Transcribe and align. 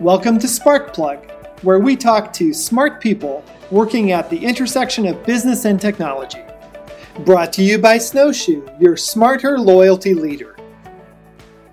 Welcome 0.00 0.38
to 0.38 0.46
Sparkplug, 0.46 1.28
where 1.64 1.80
we 1.80 1.96
talk 1.96 2.32
to 2.34 2.54
smart 2.54 3.00
people 3.00 3.44
working 3.72 4.12
at 4.12 4.30
the 4.30 4.38
intersection 4.38 5.08
of 5.08 5.26
business 5.26 5.64
and 5.64 5.80
technology. 5.80 6.38
Brought 7.24 7.52
to 7.54 7.64
you 7.64 7.80
by 7.80 7.98
Snowshoe, 7.98 8.64
your 8.78 8.96
smarter 8.96 9.58
loyalty 9.58 10.14
leader. 10.14 10.56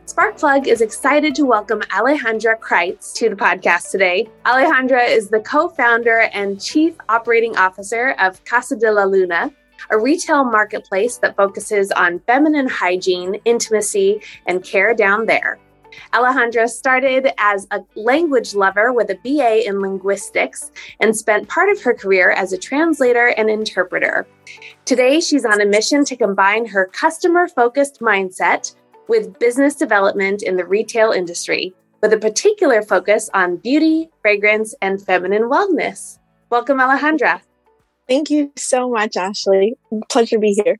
Sparkplug 0.07 0.65
is 0.65 0.81
excited 0.81 1.35
to 1.35 1.45
welcome 1.45 1.81
Alejandra 1.91 2.57
Kreitz 2.59 3.13
to 3.13 3.29
the 3.29 3.35
podcast 3.35 3.91
today. 3.91 4.27
Alejandra 4.47 5.07
is 5.07 5.29
the 5.29 5.41
co 5.41 5.69
founder 5.69 6.21
and 6.33 6.59
chief 6.59 6.95
operating 7.09 7.55
officer 7.57 8.15
of 8.17 8.43
Casa 8.43 8.75
de 8.75 8.91
la 8.91 9.03
Luna, 9.03 9.53
a 9.91 9.99
retail 9.99 10.43
marketplace 10.43 11.17
that 11.17 11.35
focuses 11.35 11.91
on 11.91 12.17
feminine 12.21 12.69
hygiene, 12.69 13.35
intimacy, 13.45 14.19
and 14.47 14.63
care 14.63 14.95
down 14.95 15.27
there. 15.27 15.59
Alejandra 16.13 16.67
started 16.69 17.29
as 17.37 17.67
a 17.71 17.81
language 17.95 18.55
lover 18.55 18.93
with 18.93 19.09
a 19.09 19.15
BA 19.23 19.67
in 19.67 19.81
linguistics 19.81 20.71
and 20.99 21.15
spent 21.15 21.49
part 21.49 21.69
of 21.69 21.81
her 21.81 21.93
career 21.93 22.31
as 22.31 22.53
a 22.53 22.57
translator 22.57 23.27
and 23.37 23.49
interpreter. 23.49 24.27
Today, 24.85 25.19
she's 25.19 25.45
on 25.45 25.61
a 25.61 25.65
mission 25.65 26.05
to 26.05 26.15
combine 26.15 26.65
her 26.65 26.87
customer 26.87 27.47
focused 27.47 27.99
mindset 27.99 28.75
with 29.07 29.37
business 29.39 29.75
development 29.75 30.43
in 30.43 30.55
the 30.55 30.65
retail 30.65 31.11
industry, 31.11 31.73
with 32.01 32.13
a 32.13 32.17
particular 32.17 32.81
focus 32.81 33.29
on 33.33 33.57
beauty, 33.57 34.09
fragrance, 34.21 34.75
and 34.81 35.01
feminine 35.01 35.43
wellness. 35.43 36.19
Welcome, 36.49 36.79
Alejandra. 36.79 37.41
Thank 38.07 38.29
you 38.29 38.51
so 38.55 38.89
much, 38.89 39.17
Ashley. 39.17 39.75
Pleasure 40.09 40.35
to 40.35 40.39
be 40.39 40.53
here. 40.63 40.77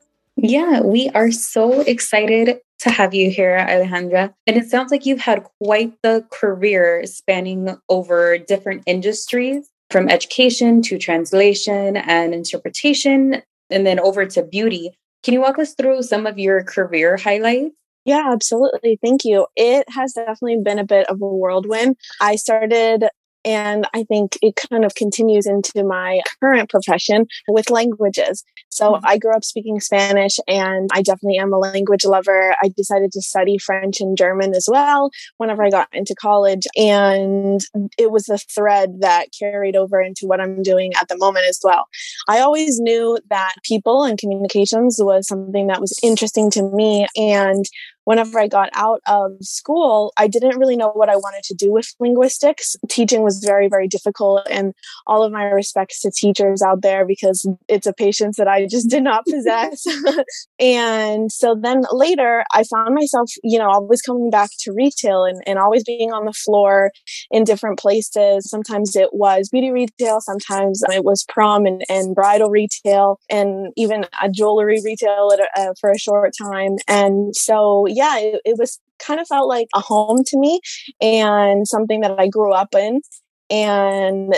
Yeah, 0.48 0.82
we 0.82 1.10
are 1.10 1.32
so 1.32 1.82
excited 1.82 2.60
to 2.82 2.90
have 2.92 3.16
you 3.16 3.32
here, 3.32 3.58
Alejandra. 3.58 4.32
And 4.46 4.58
it 4.58 4.70
sounds 4.70 4.92
like 4.92 5.06
you've 5.06 5.20
had 5.20 5.44
quite 5.60 5.94
the 6.04 6.24
career 6.32 7.04
spanning 7.08 7.76
over 7.90 8.38
different 8.38 8.84
industries 8.86 9.68
from 9.90 10.08
education 10.08 10.84
to 10.84 11.00
translation 11.00 11.98
and 11.98 12.34
interpretation, 12.34 13.42
and 13.72 13.88
then 13.88 14.00
over 14.00 14.26
to 14.26 14.44
beauty. 14.44 14.92
Can 15.24 15.34
you 15.34 15.42
walk 15.42 15.58
us 15.58 15.74
through 15.74 16.04
some 16.04 16.28
of 16.28 16.38
your 16.38 16.64
career 16.64 17.18
highlights? 17.18 17.74
Yeah, 18.06 18.30
absolutely. 18.32 19.00
Thank 19.04 19.26
you. 19.26 19.48
It 19.56 19.90
has 19.90 20.14
definitely 20.14 20.60
been 20.64 20.78
a 20.78 20.86
bit 20.86 21.10
of 21.10 21.20
a 21.22 21.28
whirlwind. 21.28 21.96
I 22.22 22.36
started 22.36 23.08
and 23.46 23.88
I 23.94 24.04
think 24.04 24.38
it 24.42 24.60
kind 24.70 24.84
of 24.84 24.96
continues 24.96 25.46
into 25.46 25.84
my 25.84 26.20
current 26.42 26.70
profession 26.70 27.28
with 27.48 27.70
languages. 27.70 28.44
So 28.70 28.94
mm-hmm. 28.94 29.06
I 29.06 29.18
grew 29.18 29.34
up 29.34 29.44
speaking 29.44 29.80
Spanish 29.80 30.38
and 30.48 30.90
I 30.92 31.02
definitely 31.02 31.38
am 31.38 31.54
a 31.54 31.60
language 31.60 32.06
lover. 32.06 32.56
I 32.62 32.70
decided 32.76 33.12
to 33.14 33.22
study 33.22 33.58
French 33.58 34.02
and 34.02 34.18
German 34.18 34.56
as 34.56 34.68
well 34.70 35.12
whenever 35.38 35.64
I 35.64 35.70
got 35.70 35.88
into 35.94 36.16
college. 36.16 36.66
And 36.76 37.62
it 37.98 38.12
was 38.12 38.26
the 38.26 38.38
thread 38.38 39.02
that 39.02 39.28
carried 39.38 39.76
over 39.76 40.02
into 40.02 40.26
what 40.26 40.42
I'm 40.42 40.64
doing 40.64 40.94
at 41.00 41.08
the 41.08 41.18
moment 41.18 41.46
as 41.48 41.60
well. 41.64 41.86
I 42.28 42.40
always 42.40 42.80
knew 42.80 43.18
that 43.30 43.54
people 43.64 44.04
and 44.04 44.18
communications 44.18 44.98
was 45.00 45.28
something 45.28 45.68
that 45.68 45.82
was 45.82 45.98
interesting 46.02 46.50
to 46.52 46.64
me. 46.64 47.08
And 47.16 47.66
whenever 48.06 48.40
I 48.40 48.48
got 48.48 48.70
out 48.74 49.02
of 49.08 49.32
school, 49.42 50.14
I 50.18 50.28
didn't 50.28 50.58
really 50.58 50.78
know 50.78 50.90
what 50.90 51.10
I 51.10 51.16
wanted 51.16 51.44
to 51.44 51.54
do 51.54 51.72
with 51.72 51.94
linguistics. 52.00 52.76
Teaching 52.90 53.22
was 53.24 53.44
very, 53.44 53.68
very 53.68 53.88
difficult. 53.88 54.48
And 54.50 54.74
all 55.06 55.24
of 55.24 55.32
my 55.32 55.46
respects 55.46 56.02
to 56.02 56.12
teachers 56.12 56.62
out 56.62 56.82
there 56.82 57.06
because 57.06 57.48
it's 57.68 57.88
a 57.88 57.94
patience 57.94 58.38
that 58.38 58.48
I 58.48 58.68
just 58.68 58.90
did 58.90 59.04
not 59.04 59.26
possess. 59.26 59.86
and 60.60 61.32
so 61.32 61.56
then 61.60 61.84
later, 61.92 62.44
I 62.54 62.64
found 62.64 62.96
myself, 62.96 63.32
you 63.44 63.60
know, 63.60 63.70
always 63.70 64.02
coming 64.02 64.30
back 64.30 64.50
to 64.60 64.72
retail 64.72 65.26
and, 65.26 65.42
and 65.46 65.60
always 65.60 65.84
being 65.84 66.14
on 66.14 66.26
the 66.26 66.34
floor 66.34 66.92
in 67.32 67.44
different 67.44 67.80
places. 67.80 68.50
Sometimes 68.50 68.96
it 68.96 69.10
was 69.14 69.50
beauty 69.50 69.72
retail, 69.72 70.22
sometimes 70.22 70.82
it 70.92 71.04
was 71.04 71.26
prom 71.28 71.66
and, 71.66 71.84
and 71.90 72.16
bridal 72.16 72.50
retail, 72.50 73.20
and 73.30 73.74
even 73.76 74.06
a 74.22 74.30
jewelry 74.30 74.80
retail 74.84 75.32
a, 75.32 75.60
uh, 75.60 75.74
for 75.80 75.90
a 75.90 75.98
short 75.98 76.34
time. 76.40 76.76
And 76.88 77.36
so, 77.36 77.86
yeah, 77.96 78.20
it, 78.20 78.42
it 78.46 78.56
was 78.58 78.80
kind 79.00 79.20
of 79.20 79.28
felt 79.28 79.48
like 79.48 79.68
a 79.74 79.80
home 79.80 80.24
to 80.28 80.38
me 80.38 80.60
and 81.02 81.68
something 81.68 82.02
that 82.02 82.20
I 82.20 82.28
grew 82.28 82.52
up 82.52 82.76
in. 82.76 83.02
And 83.50 84.36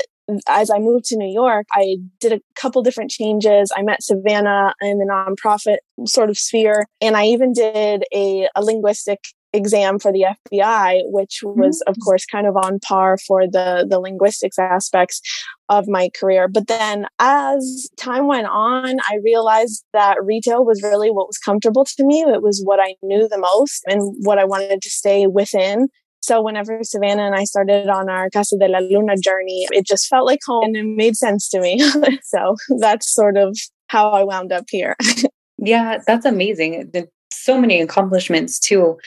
as 0.50 0.70
I 0.70 0.80
moved 0.80 1.06
to 1.06 1.18
New 1.18 1.32
York, 1.32 1.66
I 1.74 1.98
did 2.20 2.34
a 2.34 2.42
couple 2.56 2.82
different 2.84 3.12
changes. 3.12 3.72
I 3.76 3.82
met 3.82 4.04
Savannah 4.04 4.74
in 4.82 4.98
the 4.98 5.06
nonprofit 5.06 5.78
sort 6.06 6.30
of 6.30 6.38
sphere, 6.38 6.86
and 7.02 7.16
I 7.16 7.26
even 7.28 7.54
did 7.54 8.04
a, 8.14 8.50
a 8.56 8.64
linguistic 8.64 9.20
exam 9.54 10.00
for 10.00 10.12
the 10.12 10.26
FBI, 10.52 11.02
which 11.06 11.40
was, 11.44 11.82
mm-hmm. 11.82 11.92
of 11.92 11.98
course, 12.04 12.26
kind 12.26 12.48
of 12.48 12.56
on 12.58 12.80
par 12.80 13.18
for 13.18 13.48
the, 13.48 13.86
the 13.90 14.00
linguistics 14.00 14.60
aspects 14.60 15.22
of 15.70 15.88
my 15.88 16.10
career. 16.20 16.48
But 16.48 16.68
then 16.68 17.08
as 17.20 17.90
time 17.98 18.28
went 18.28 18.48
on, 18.48 18.98
I 19.08 19.20
realized 19.24 19.84
that 19.94 20.24
retail 20.24 20.66
was 20.66 20.82
really 20.84 21.12
what 21.12 21.28
was 21.28 21.38
comfortable 21.38 21.86
to 21.86 22.06
me. 22.06 22.22
It 22.22 22.42
was 22.42 22.62
what 22.64 22.80
I 22.80 22.96
knew 23.02 23.28
the 23.28 23.40
most 23.40 23.84
and 23.88 24.02
what 24.26 24.40
I 24.40 24.46
wanted 24.46 24.82
to 24.82 24.90
stay 24.90 25.28
within. 25.28 25.88
So 26.22 26.42
whenever 26.42 26.80
Savannah 26.84 27.26
and 27.26 27.36
I 27.36 27.46
started 27.46 27.88
on 27.88 28.10
our 28.10 28.30
Casa 28.30 28.58
de 28.58 28.68
la 28.68 28.80
Luna 28.80 29.16
journey, 29.18 29.68
it 29.72 29.86
just 29.86 30.08
felt 30.08 30.26
like 30.26 30.40
home 30.46 30.64
and 30.66 30.76
it 30.76 30.84
made 30.84 31.16
sense 31.16 31.48
to 31.50 31.62
me. 31.62 31.80
so 32.24 32.56
that's 32.80 33.10
sort 33.14 33.38
of 33.38 33.58
how 33.88 34.12
I 34.12 34.24
wound 34.24 34.52
up 34.52 34.66
here. 34.70 34.96
yeah, 35.58 36.00
that's 36.06 36.26
amazing. 36.26 36.92
So 37.32 37.60
many 37.60 37.82
accomplishments 37.82 38.60
too. 38.60 38.98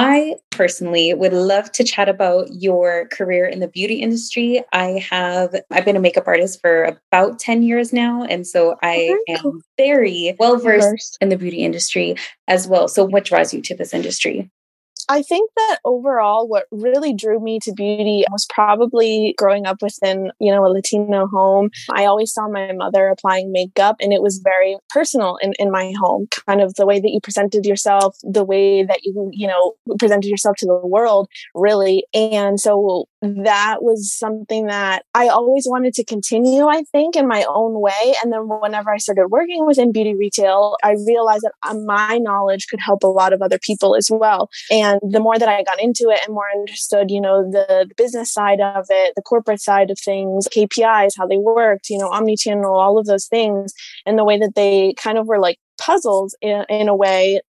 I 0.00 0.36
personally 0.50 1.12
would 1.12 1.32
love 1.32 1.72
to 1.72 1.82
chat 1.82 2.08
about 2.08 2.46
your 2.52 3.08
career 3.08 3.46
in 3.46 3.58
the 3.58 3.66
beauty 3.66 3.96
industry. 3.96 4.62
I 4.72 5.04
have 5.10 5.56
I've 5.72 5.84
been 5.84 5.96
a 5.96 6.00
makeup 6.00 6.28
artist 6.28 6.60
for 6.60 6.84
about 6.84 7.40
10 7.40 7.64
years 7.64 7.92
now 7.92 8.22
and 8.22 8.46
so 8.46 8.76
I 8.80 9.18
am 9.28 9.60
very 9.76 10.36
well 10.38 10.56
versed 10.56 11.18
in 11.20 11.30
the 11.30 11.36
beauty 11.36 11.64
industry 11.64 12.14
as 12.46 12.68
well. 12.68 12.86
So 12.86 13.04
what 13.04 13.24
draws 13.24 13.52
you 13.52 13.60
to 13.62 13.74
this 13.74 13.92
industry? 13.92 14.48
I 15.08 15.22
think 15.22 15.50
that 15.56 15.78
overall, 15.84 16.46
what 16.48 16.66
really 16.70 17.14
drew 17.14 17.40
me 17.40 17.58
to 17.60 17.72
beauty 17.72 18.24
was 18.30 18.46
probably 18.50 19.34
growing 19.38 19.66
up 19.66 19.78
within, 19.80 20.30
you 20.38 20.52
know, 20.52 20.64
a 20.64 20.68
Latino 20.68 21.26
home. 21.26 21.70
I 21.90 22.04
always 22.04 22.32
saw 22.32 22.48
my 22.48 22.72
mother 22.72 23.08
applying 23.08 23.50
makeup 23.50 23.96
and 24.00 24.12
it 24.12 24.22
was 24.22 24.40
very 24.44 24.76
personal 24.90 25.38
in, 25.40 25.54
in 25.58 25.70
my 25.70 25.92
home, 25.98 26.26
kind 26.46 26.60
of 26.60 26.74
the 26.74 26.86
way 26.86 27.00
that 27.00 27.10
you 27.10 27.20
presented 27.22 27.64
yourself, 27.64 28.16
the 28.22 28.44
way 28.44 28.84
that 28.84 29.00
you, 29.02 29.30
you 29.32 29.46
know, 29.46 29.74
presented 29.98 30.28
yourself 30.28 30.56
to 30.58 30.66
the 30.66 30.86
world, 30.86 31.28
really. 31.54 32.04
And 32.12 32.60
so 32.60 33.08
that 33.22 33.78
was 33.82 34.12
something 34.12 34.66
that 34.66 35.04
I 35.14 35.28
always 35.28 35.66
wanted 35.68 35.94
to 35.94 36.04
continue, 36.04 36.66
I 36.66 36.82
think, 36.92 37.16
in 37.16 37.26
my 37.26 37.44
own 37.48 37.80
way. 37.80 38.14
And 38.22 38.32
then 38.32 38.42
whenever 38.42 38.92
I 38.92 38.98
started 38.98 39.28
working 39.28 39.66
within 39.66 39.90
beauty 39.90 40.14
retail, 40.14 40.76
I 40.84 40.94
realized 41.06 41.42
that 41.42 41.52
uh, 41.62 41.74
my 41.74 42.18
knowledge 42.18 42.66
could 42.68 42.80
help 42.80 43.02
a 43.02 43.08
lot 43.08 43.32
of 43.32 43.42
other 43.42 43.58
people 43.58 43.96
as 43.96 44.08
well. 44.10 44.50
And 44.70 45.00
the 45.02 45.20
more 45.20 45.38
that 45.38 45.48
I 45.48 45.64
got 45.64 45.82
into 45.82 46.10
it 46.10 46.20
and 46.24 46.34
more 46.34 46.50
understood, 46.54 47.10
you 47.10 47.20
know, 47.20 47.42
the, 47.42 47.86
the 47.88 47.94
business 47.96 48.32
side 48.32 48.60
of 48.60 48.86
it, 48.88 49.14
the 49.16 49.22
corporate 49.22 49.60
side 49.60 49.90
of 49.90 49.98
things, 49.98 50.46
KPIs, 50.48 51.14
how 51.16 51.26
they 51.26 51.38
worked, 51.38 51.90
you 51.90 51.98
know, 51.98 52.08
omni-channel, 52.10 52.72
all 52.72 52.98
of 52.98 53.06
those 53.06 53.26
things, 53.26 53.72
and 54.06 54.18
the 54.18 54.24
way 54.24 54.38
that 54.38 54.54
they 54.54 54.94
kind 54.94 55.18
of 55.18 55.26
were 55.26 55.40
like 55.40 55.58
puzzles 55.78 56.36
in, 56.40 56.64
in 56.68 56.88
a 56.88 56.94
way 56.94 57.40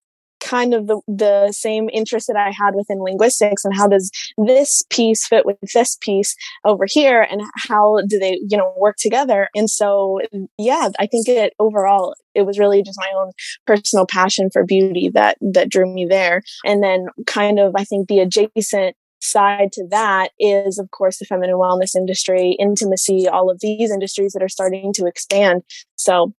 kind 0.50 0.74
of 0.74 0.86
the, 0.88 1.00
the 1.06 1.52
same 1.52 1.88
interest 1.92 2.26
that 2.26 2.36
I 2.36 2.50
had 2.50 2.74
within 2.74 2.98
linguistics 2.98 3.64
and 3.64 3.74
how 3.76 3.86
does 3.86 4.10
this 4.36 4.82
piece 4.90 5.26
fit 5.26 5.46
with 5.46 5.56
this 5.72 5.96
piece 6.00 6.34
over 6.64 6.86
here 6.88 7.26
and 7.30 7.40
how 7.68 8.00
do 8.06 8.18
they, 8.18 8.40
you 8.48 8.56
know, 8.56 8.74
work 8.76 8.96
together. 8.98 9.48
And 9.54 9.70
so, 9.70 10.20
yeah, 10.58 10.88
I 10.98 11.06
think 11.06 11.28
it 11.28 11.54
overall, 11.58 12.14
it 12.34 12.42
was 12.42 12.58
really 12.58 12.82
just 12.82 12.98
my 12.98 13.10
own 13.16 13.30
personal 13.66 14.06
passion 14.06 14.50
for 14.52 14.64
beauty 14.64 15.10
that, 15.14 15.38
that 15.40 15.70
drew 15.70 15.92
me 15.92 16.06
there. 16.08 16.42
And 16.64 16.82
then 16.82 17.06
kind 17.26 17.60
of, 17.60 17.74
I 17.76 17.84
think 17.84 18.08
the 18.08 18.18
adjacent 18.18 18.96
side 19.22 19.70
to 19.70 19.86
that 19.90 20.30
is 20.40 20.78
of 20.78 20.90
course 20.92 21.18
the 21.18 21.26
feminine 21.26 21.56
wellness 21.56 21.94
industry 21.94 22.56
intimacy 22.58 23.28
all 23.28 23.50
of 23.50 23.60
these 23.60 23.90
industries 23.90 24.32
that 24.32 24.42
are 24.42 24.48
starting 24.48 24.94
to 24.94 25.04
expand 25.04 25.62
so 25.94 26.32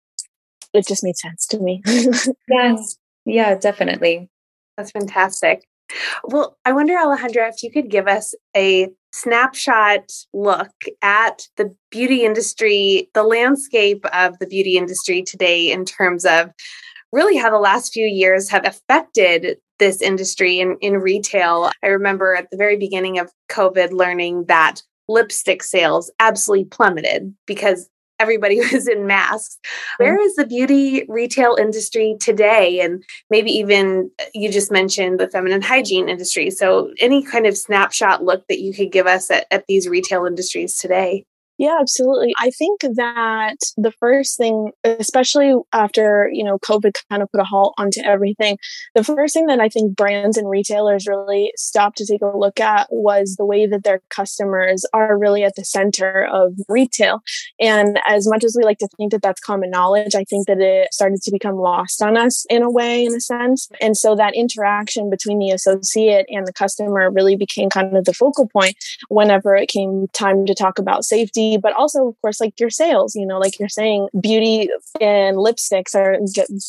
it 0.74 0.88
just 0.88 1.04
made 1.04 1.16
sense 1.16 1.46
to 1.46 1.60
me 1.60 1.84
yes 2.50 2.98
yeah, 3.26 3.56
definitely. 3.56 4.30
That's 4.78 4.92
fantastic. 4.92 5.64
Well, 6.24 6.58
I 6.66 6.72
wonder, 6.72 6.94
Alejandra, 6.94 7.50
if 7.50 7.64
you 7.64 7.72
could 7.72 7.90
give 7.90 8.08
us 8.08 8.34
a 8.56 8.90
snapshot 9.14 10.10
look 10.34 10.72
at 11.02 11.48
the 11.58 11.76
beauty 11.90 12.24
industry, 12.24 13.10
the 13.14 13.24
landscape 13.24 14.06
of 14.14 14.40
the 14.40 14.48
beauty 14.48 14.78
industry 14.78 15.22
today, 15.22 15.72
in 15.72 15.84
terms 15.86 16.26
of 16.26 16.52
really 17.12 17.38
how 17.38 17.50
the 17.50 17.60
last 17.60 17.92
few 17.92 18.06
years 18.06 18.50
have 18.50 18.66
affected 18.66 19.58
this 19.80 20.02
industry 20.02 20.60
in, 20.60 20.78
in 20.80 20.94
retail. 20.94 21.72
I 21.84 21.88
remember 21.88 22.36
at 22.36 22.50
the 22.52 22.58
very 22.58 22.78
beginning 22.78 23.20
of 23.20 23.32
COVID 23.50 23.92
learning 23.92 24.46
that 24.48 24.82
lipstick 25.10 25.64
sales 25.64 26.12
absolutely 26.20 26.66
plummeted 26.66 27.34
because 27.46 27.90
everybody 28.22 28.60
was 28.72 28.88
in 28.88 29.08
masks. 29.08 29.58
Where 29.98 30.20
is 30.20 30.36
the 30.36 30.46
beauty 30.46 31.06
retail 31.08 31.56
industry 31.60 32.16
today? 32.20 32.80
And 32.80 33.04
maybe 33.30 33.52
even 33.52 34.12
uh, 34.20 34.26
you 34.34 34.52
just 34.52 34.72
mentioned 34.72 35.20
the 35.20 35.30
feminine 35.30 35.62
hygiene 35.62 36.08
industry. 36.08 36.52
So, 36.52 36.92
any 37.00 37.24
kind 37.24 37.46
of 37.46 37.58
snapshot 37.58 38.24
look 38.24 38.48
that 38.48 38.60
you 38.60 38.74
could 38.74 38.92
give 38.92 39.08
us 39.08 39.32
at, 39.32 39.48
at 39.52 39.66
these 39.68 39.90
retail 39.90 40.26
industries 40.26 40.78
today? 40.78 41.26
Yeah, 41.62 41.78
absolutely. 41.80 42.34
I 42.40 42.50
think 42.50 42.81
that 42.81 43.58
the 43.78 43.92
first 44.00 44.36
thing, 44.36 44.72
especially 44.84 45.54
after, 45.72 46.28
you 46.34 46.44
know, 46.44 46.58
COVID 46.58 46.94
kind 47.08 47.22
of 47.22 47.31
put 47.31 47.40
a 47.40 47.44
halt 47.44 47.75
onto 47.78 48.02
everything, 48.04 48.58
the 48.96 49.04
first 49.04 49.36
thing 49.36 49.46
that 49.46 49.60
I 49.60 49.69
think 49.69 49.96
brands 49.96 50.38
and 50.38 50.50
retailers 50.50 51.06
really 51.06 51.54
stopped 51.56 52.00
to 52.00 52.08
take 52.08 52.24
a 52.24 52.36
look 52.36 52.60
at 52.60 52.88
was 52.90 53.36
the 53.38 53.46
way 53.46 53.68
that 53.68 53.84
their 53.84 54.02
customers 54.10 54.88
are 54.92 55.16
really 55.19 55.44
at 55.44 55.54
the 55.56 55.63
center 55.63 56.28
of 56.34 56.56
retail. 56.68 57.19
And 57.60 58.00
as 58.08 58.28
much 58.28 58.44
as 58.44 58.56
we 58.58 58.66
like 58.66 58.80
to 58.80 58.90
think 58.98 59.12
that 59.12 59.22
that's 59.22 59.40
common 59.40 59.69
knowledge, 59.69 60.16
I 60.16 60.24
think 60.24 60.48
that 60.48 60.60
it 60.60 60.92
started 60.92 61.22
to 61.22 61.31
become 61.31 61.58
lost 61.58 62.02
on 62.02 62.18
us 62.18 62.44
in 62.50 62.63
a 62.63 62.72
way, 62.72 63.06
in 63.06 63.13
a 63.13 63.22
sense. 63.22 63.69
And 63.80 63.96
so 63.96 64.16
that 64.16 64.34
interaction 64.34 65.12
between 65.12 65.38
the 65.38 65.52
associate 65.52 66.25
and 66.30 66.48
the 66.48 66.54
customer 66.54 67.12
really 67.12 67.36
became 67.36 67.69
kind 67.69 67.96
of 67.96 68.06
the 68.06 68.16
focal 68.16 68.50
point 68.50 68.78
whenever 69.10 69.56
it 69.56 69.69
came 69.69 70.08
time 70.12 70.48
to 70.48 70.56
talk 70.56 70.80
about 70.80 71.06
safety 71.06 71.50
but 71.57 71.74
also 71.74 72.07
of 72.07 72.15
course 72.21 72.39
like 72.39 72.59
your 72.59 72.69
sales 72.69 73.15
you 73.15 73.25
know 73.25 73.39
like 73.39 73.59
you're 73.59 73.69
saying 73.69 74.07
beauty 74.19 74.69
and 75.00 75.38
lipsticks 75.38 75.95
are 75.95 76.18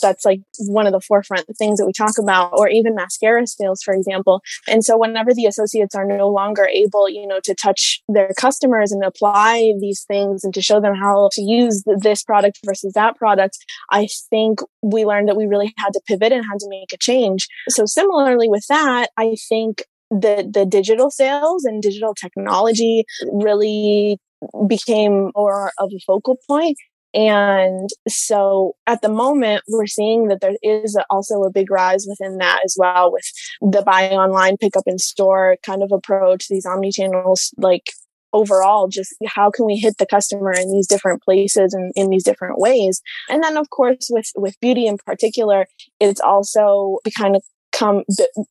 that's 0.00 0.25
like 0.25 0.40
one 0.58 0.87
of 0.87 0.93
the 0.93 1.00
forefront 1.00 1.46
things 1.58 1.79
that 1.79 1.87
we 1.87 1.93
talk 1.93 2.19
about 2.19 2.50
or 2.52 2.69
even 2.69 2.94
mascara 2.94 3.46
sales 3.46 3.82
for 3.82 3.94
example. 3.94 4.43
And 4.69 4.84
so 4.84 4.96
whenever 4.96 5.34
the 5.34 5.46
associates 5.46 5.94
are 5.94 6.05
no 6.05 6.29
longer 6.29 6.67
able 6.67 7.08
you 7.08 7.26
know 7.26 7.40
to 7.44 7.55
touch 7.55 8.02
their 8.08 8.32
customers 8.38 8.93
and 8.93 9.05
apply 9.05 9.73
these 9.81 10.05
things 10.05 10.44
and 10.44 10.55
to 10.55 10.62
show 10.62 10.81
them 10.81 10.94
how 10.94 11.31
to 11.32 11.43
use 11.43 11.82
this 11.99 12.23
product 12.23 12.58
versus 12.64 12.93
that 12.94 13.17
product 13.17 13.58
i 13.90 14.06
think 14.31 14.61
we 14.82 15.05
learned 15.05 15.29
that 15.29 15.37
we 15.37 15.46
really 15.46 15.73
had 15.79 15.93
to 15.93 16.00
pivot 16.06 16.32
and 16.32 16.44
had 16.44 16.58
to 16.58 16.69
make 16.69 16.93
a 16.93 16.96
change. 16.99 17.46
So 17.69 17.87
similarly 17.87 18.49
with 18.49 18.67
that 18.69 19.11
i 19.17 19.34
think 19.49 19.84
the 20.11 20.49
the 20.52 20.67
digital 20.67 21.11
sales 21.11 21.64
and 21.64 21.82
digital 21.82 22.14
technology 22.14 23.05
really 23.32 24.19
became 24.67 25.31
more 25.35 25.73
of 25.79 25.91
a 25.94 26.00
focal 26.06 26.37
point. 26.49 26.77
And 27.15 27.91
so 28.09 28.75
at 28.87 29.03
the 29.03 29.09
moment, 29.11 29.62
we're 29.69 29.87
seeing 29.87 30.29
that 30.29 30.41
there 30.41 30.56
is 30.62 30.97
also 31.11 31.43
a 31.43 31.50
big 31.50 31.71
rise 31.71 32.06
within 32.09 32.39
that 32.39 32.61
as 32.65 32.75
well 32.79 33.12
with 33.12 33.31
the 33.61 33.83
buy 33.83 34.11
online, 34.11 34.56
pick 34.56 34.77
up 34.77 34.85
in 34.87 34.99
store 34.99 35.56
kind 35.65 35.83
of 35.83 35.93
approach, 35.93 36.49
these 36.49 36.65
omni 36.65 36.91
channels, 36.91 37.53
like 37.59 37.91
overall, 38.33 38.89
just 38.89 39.15
how 39.27 39.50
can 39.50 39.67
we 39.67 39.77
hit 39.77 39.99
the 39.99 40.06
customer 40.06 40.53
in 40.53 40.73
these 40.73 40.87
different 40.87 41.23
places 41.23 41.75
and 41.75 41.93
in 41.94 42.09
these 42.09 42.25
different 42.25 42.59
ways? 42.59 43.03
And 43.29 43.43
then 43.43 43.59
of 43.59 43.69
course 43.69 44.09
with, 44.11 44.31
with 44.35 44.59
beauty 44.61 44.87
in 44.87 44.97
particular, 45.05 45.67
it's 46.00 46.21
also 46.21 46.97
kind 47.19 47.37
of 47.37 47.43
become 47.73 48.03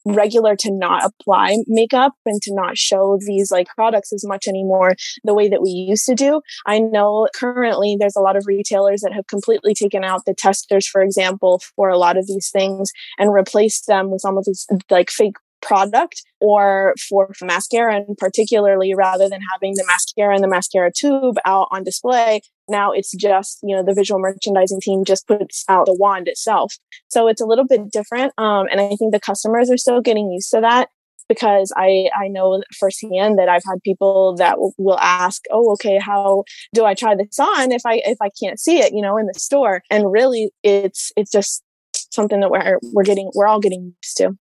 regular 0.05 0.55
to 0.57 0.71
not 0.71 1.03
apply 1.05 1.57
makeup 1.67 2.13
and 2.25 2.41
to 2.41 2.53
not 2.53 2.77
show 2.77 3.17
these 3.25 3.51
like 3.51 3.67
products 3.67 4.11
as 4.13 4.25
much 4.25 4.47
anymore 4.47 4.95
the 5.23 5.33
way 5.33 5.47
that 5.47 5.61
we 5.61 5.69
used 5.69 6.05
to 6.05 6.15
do. 6.15 6.41
I 6.65 6.79
know 6.79 7.27
currently 7.35 7.95
there's 7.99 8.15
a 8.15 8.21
lot 8.21 8.35
of 8.35 8.45
retailers 8.47 9.01
that 9.01 9.13
have 9.13 9.27
completely 9.27 9.73
taken 9.73 10.03
out 10.03 10.25
the 10.25 10.33
testers, 10.33 10.87
for 10.87 11.01
example, 11.01 11.61
for 11.75 11.89
a 11.89 11.97
lot 11.97 12.17
of 12.17 12.27
these 12.27 12.49
things 12.49 12.91
and 13.17 13.33
replaced 13.33 13.87
them 13.87 14.11
with 14.11 14.21
of 14.37 14.45
these 14.45 14.67
like 14.89 15.09
fake 15.09 15.35
product 15.61 16.23
or 16.39 16.93
for 17.07 17.29
mascara 17.41 17.95
and 17.95 18.17
particularly 18.17 18.93
rather 18.93 19.29
than 19.29 19.41
having 19.53 19.73
the 19.75 19.83
mascara 19.87 20.33
and 20.33 20.43
the 20.43 20.47
mascara 20.47 20.91
tube 20.91 21.37
out 21.45 21.67
on 21.71 21.83
display 21.83 22.41
now 22.67 22.91
it's 22.91 23.13
just 23.15 23.59
you 23.63 23.75
know 23.75 23.83
the 23.83 23.93
visual 23.93 24.19
merchandising 24.19 24.79
team 24.81 25.03
just 25.05 25.27
puts 25.27 25.63
out 25.69 25.85
the 25.85 25.97
wand 25.97 26.27
itself 26.27 26.73
so 27.09 27.27
it's 27.27 27.41
a 27.41 27.45
little 27.45 27.65
bit 27.65 27.91
different 27.91 28.33
um, 28.37 28.67
and 28.71 28.81
i 28.81 28.95
think 28.95 29.11
the 29.11 29.19
customers 29.19 29.69
are 29.69 29.77
still 29.77 30.01
getting 30.01 30.31
used 30.31 30.49
to 30.49 30.59
that 30.61 30.89
because 31.31 31.71
I, 31.77 32.09
I 32.13 32.27
know 32.27 32.61
firsthand 32.77 33.39
that 33.39 33.47
I've 33.47 33.63
had 33.65 33.81
people 33.85 34.35
that 34.35 34.51
w- 34.51 34.73
will 34.77 34.99
ask, 34.99 35.43
oh, 35.49 35.71
okay, 35.73 35.97
how 35.97 36.43
do 36.73 36.83
I 36.83 36.93
try 36.93 37.15
this 37.15 37.39
on 37.39 37.71
if 37.71 37.83
I 37.85 38.01
if 38.03 38.17
I 38.21 38.29
can't 38.41 38.59
see 38.59 38.79
it, 38.79 38.93
you 38.93 39.01
know, 39.01 39.17
in 39.17 39.27
the 39.27 39.39
store? 39.39 39.81
And 39.89 40.11
really, 40.11 40.51
it's 40.61 41.13
it's 41.15 41.31
just 41.31 41.63
something 41.93 42.41
that 42.41 42.51
we're 42.51 42.79
we're 42.91 43.03
getting 43.03 43.31
we're 43.33 43.47
all 43.47 43.61
getting 43.61 43.93
used 44.03 44.17
to. 44.17 44.37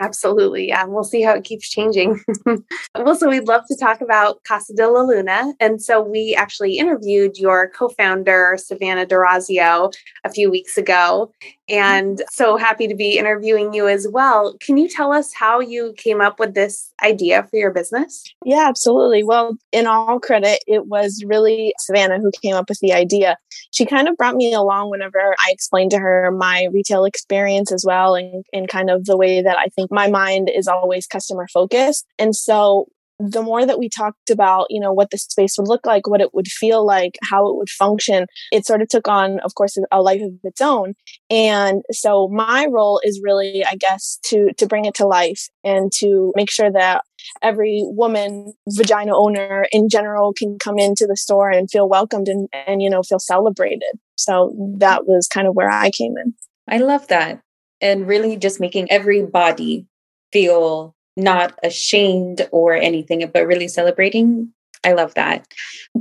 Absolutely. 0.00 0.68
Yeah. 0.68 0.84
We'll 0.84 1.04
see 1.04 1.22
how 1.22 1.34
it 1.34 1.44
keeps 1.44 1.68
changing. 1.68 2.20
well, 2.94 3.14
so 3.14 3.28
we'd 3.28 3.48
love 3.48 3.62
to 3.68 3.76
talk 3.76 4.00
about 4.00 4.42
Casa 4.44 4.72
de 4.74 4.88
la 4.88 5.02
Luna. 5.02 5.52
And 5.60 5.82
so 5.82 6.00
we 6.00 6.34
actually 6.34 6.78
interviewed 6.78 7.36
your 7.38 7.68
co 7.68 7.88
founder, 7.90 8.56
Savannah 8.58 9.06
D'Orazio, 9.06 9.90
a 10.24 10.30
few 10.30 10.50
weeks 10.50 10.78
ago. 10.78 11.30
And 11.68 12.22
so 12.30 12.56
happy 12.56 12.88
to 12.88 12.94
be 12.94 13.18
interviewing 13.18 13.72
you 13.72 13.88
as 13.88 14.06
well. 14.08 14.56
Can 14.60 14.76
you 14.76 14.88
tell 14.88 15.12
us 15.12 15.32
how 15.32 15.60
you 15.60 15.94
came 15.96 16.20
up 16.20 16.38
with 16.38 16.54
this 16.54 16.92
idea 17.02 17.44
for 17.44 17.56
your 17.56 17.70
business? 17.70 18.24
Yeah, 18.44 18.66
absolutely. 18.68 19.22
Well, 19.22 19.56
in 19.70 19.86
all 19.86 20.18
credit, 20.20 20.62
it 20.66 20.86
was 20.86 21.22
really 21.26 21.72
Savannah 21.78 22.18
who 22.18 22.30
came 22.42 22.54
up 22.54 22.68
with 22.68 22.80
the 22.80 22.92
idea. 22.92 23.36
She 23.70 23.86
kind 23.86 24.08
of 24.08 24.16
brought 24.16 24.36
me 24.36 24.52
along 24.52 24.90
whenever 24.90 25.18
I 25.18 25.50
explained 25.50 25.92
to 25.92 25.98
her 25.98 26.30
my 26.30 26.68
retail 26.72 27.04
experience 27.04 27.72
as 27.72 27.84
well 27.86 28.16
and, 28.16 28.44
and 28.52 28.68
kind 28.68 28.90
of 28.90 29.04
the 29.04 29.16
way 29.16 29.40
that 29.40 29.56
I 29.56 29.68
think 29.82 29.92
my 29.92 30.08
mind 30.08 30.50
is 30.54 30.68
always 30.68 31.06
customer 31.06 31.46
focused. 31.52 32.06
And 32.18 32.34
so 32.34 32.86
the 33.30 33.42
more 33.42 33.64
that 33.64 33.78
we 33.78 33.88
talked 33.88 34.30
about, 34.30 34.66
you 34.68 34.80
know, 34.80 34.92
what 34.92 35.10
the 35.10 35.18
space 35.18 35.56
would 35.56 35.68
look 35.68 35.86
like, 35.86 36.08
what 36.08 36.20
it 36.20 36.34
would 36.34 36.48
feel 36.48 36.84
like, 36.84 37.18
how 37.30 37.46
it 37.46 37.56
would 37.56 37.70
function, 37.70 38.26
it 38.50 38.66
sort 38.66 38.82
of 38.82 38.88
took 38.88 39.06
on, 39.06 39.38
of 39.40 39.54
course, 39.54 39.76
a 39.92 40.02
life 40.02 40.22
of 40.22 40.32
its 40.42 40.60
own. 40.60 40.94
And 41.30 41.82
so 41.92 42.28
my 42.28 42.66
role 42.70 43.00
is 43.04 43.20
really, 43.22 43.64
I 43.64 43.76
guess, 43.76 44.18
to 44.24 44.48
to 44.56 44.66
bring 44.66 44.86
it 44.86 44.94
to 44.94 45.06
life 45.06 45.48
and 45.62 45.92
to 45.98 46.32
make 46.34 46.50
sure 46.50 46.70
that 46.72 47.04
every 47.42 47.82
woman 47.84 48.54
vagina 48.68 49.16
owner 49.16 49.66
in 49.70 49.88
general 49.88 50.32
can 50.32 50.58
come 50.58 50.78
into 50.78 51.06
the 51.06 51.16
store 51.16 51.50
and 51.50 51.70
feel 51.70 51.88
welcomed 51.88 52.28
and, 52.28 52.48
and 52.66 52.82
you 52.82 52.90
know 52.90 53.02
feel 53.02 53.20
celebrated 53.20 53.92
so 54.16 54.52
that 54.78 55.06
was 55.06 55.28
kind 55.28 55.46
of 55.46 55.54
where 55.54 55.70
i 55.70 55.88
came 55.90 56.14
in 56.18 56.34
i 56.68 56.78
love 56.78 57.06
that 57.06 57.40
and 57.82 58.06
really 58.06 58.36
just 58.36 58.60
making 58.60 58.90
everybody 58.90 59.86
feel 60.32 60.94
not 61.16 61.58
ashamed 61.62 62.48
or 62.52 62.72
anything, 62.72 63.28
but 63.32 63.46
really 63.46 63.68
celebrating. 63.68 64.52
I 64.84 64.94
love 64.94 65.14
that. 65.14 65.46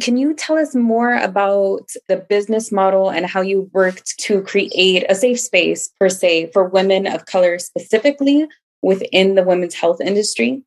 Can 0.02 0.18
you 0.18 0.34
tell 0.34 0.58
us 0.58 0.74
more 0.74 1.16
about 1.16 1.90
the 2.08 2.18
business 2.18 2.72
model 2.72 3.10
and 3.10 3.26
how 3.26 3.42
you 3.42 3.70
worked 3.74 4.18
to 4.22 4.42
create 4.42 5.06
a 5.10 5.16
safe 5.16 5.40
space, 5.40 5.92
per 6.00 6.10
se, 6.10 6.52
for 6.52 6.68
women 6.68 7.06
of 7.06 7.26
color 7.26 7.60
specifically 7.60 8.48
within 8.82 9.36
the 9.36 9.44
women's 9.44 9.76
health 9.76 10.02
industry? 10.02 10.64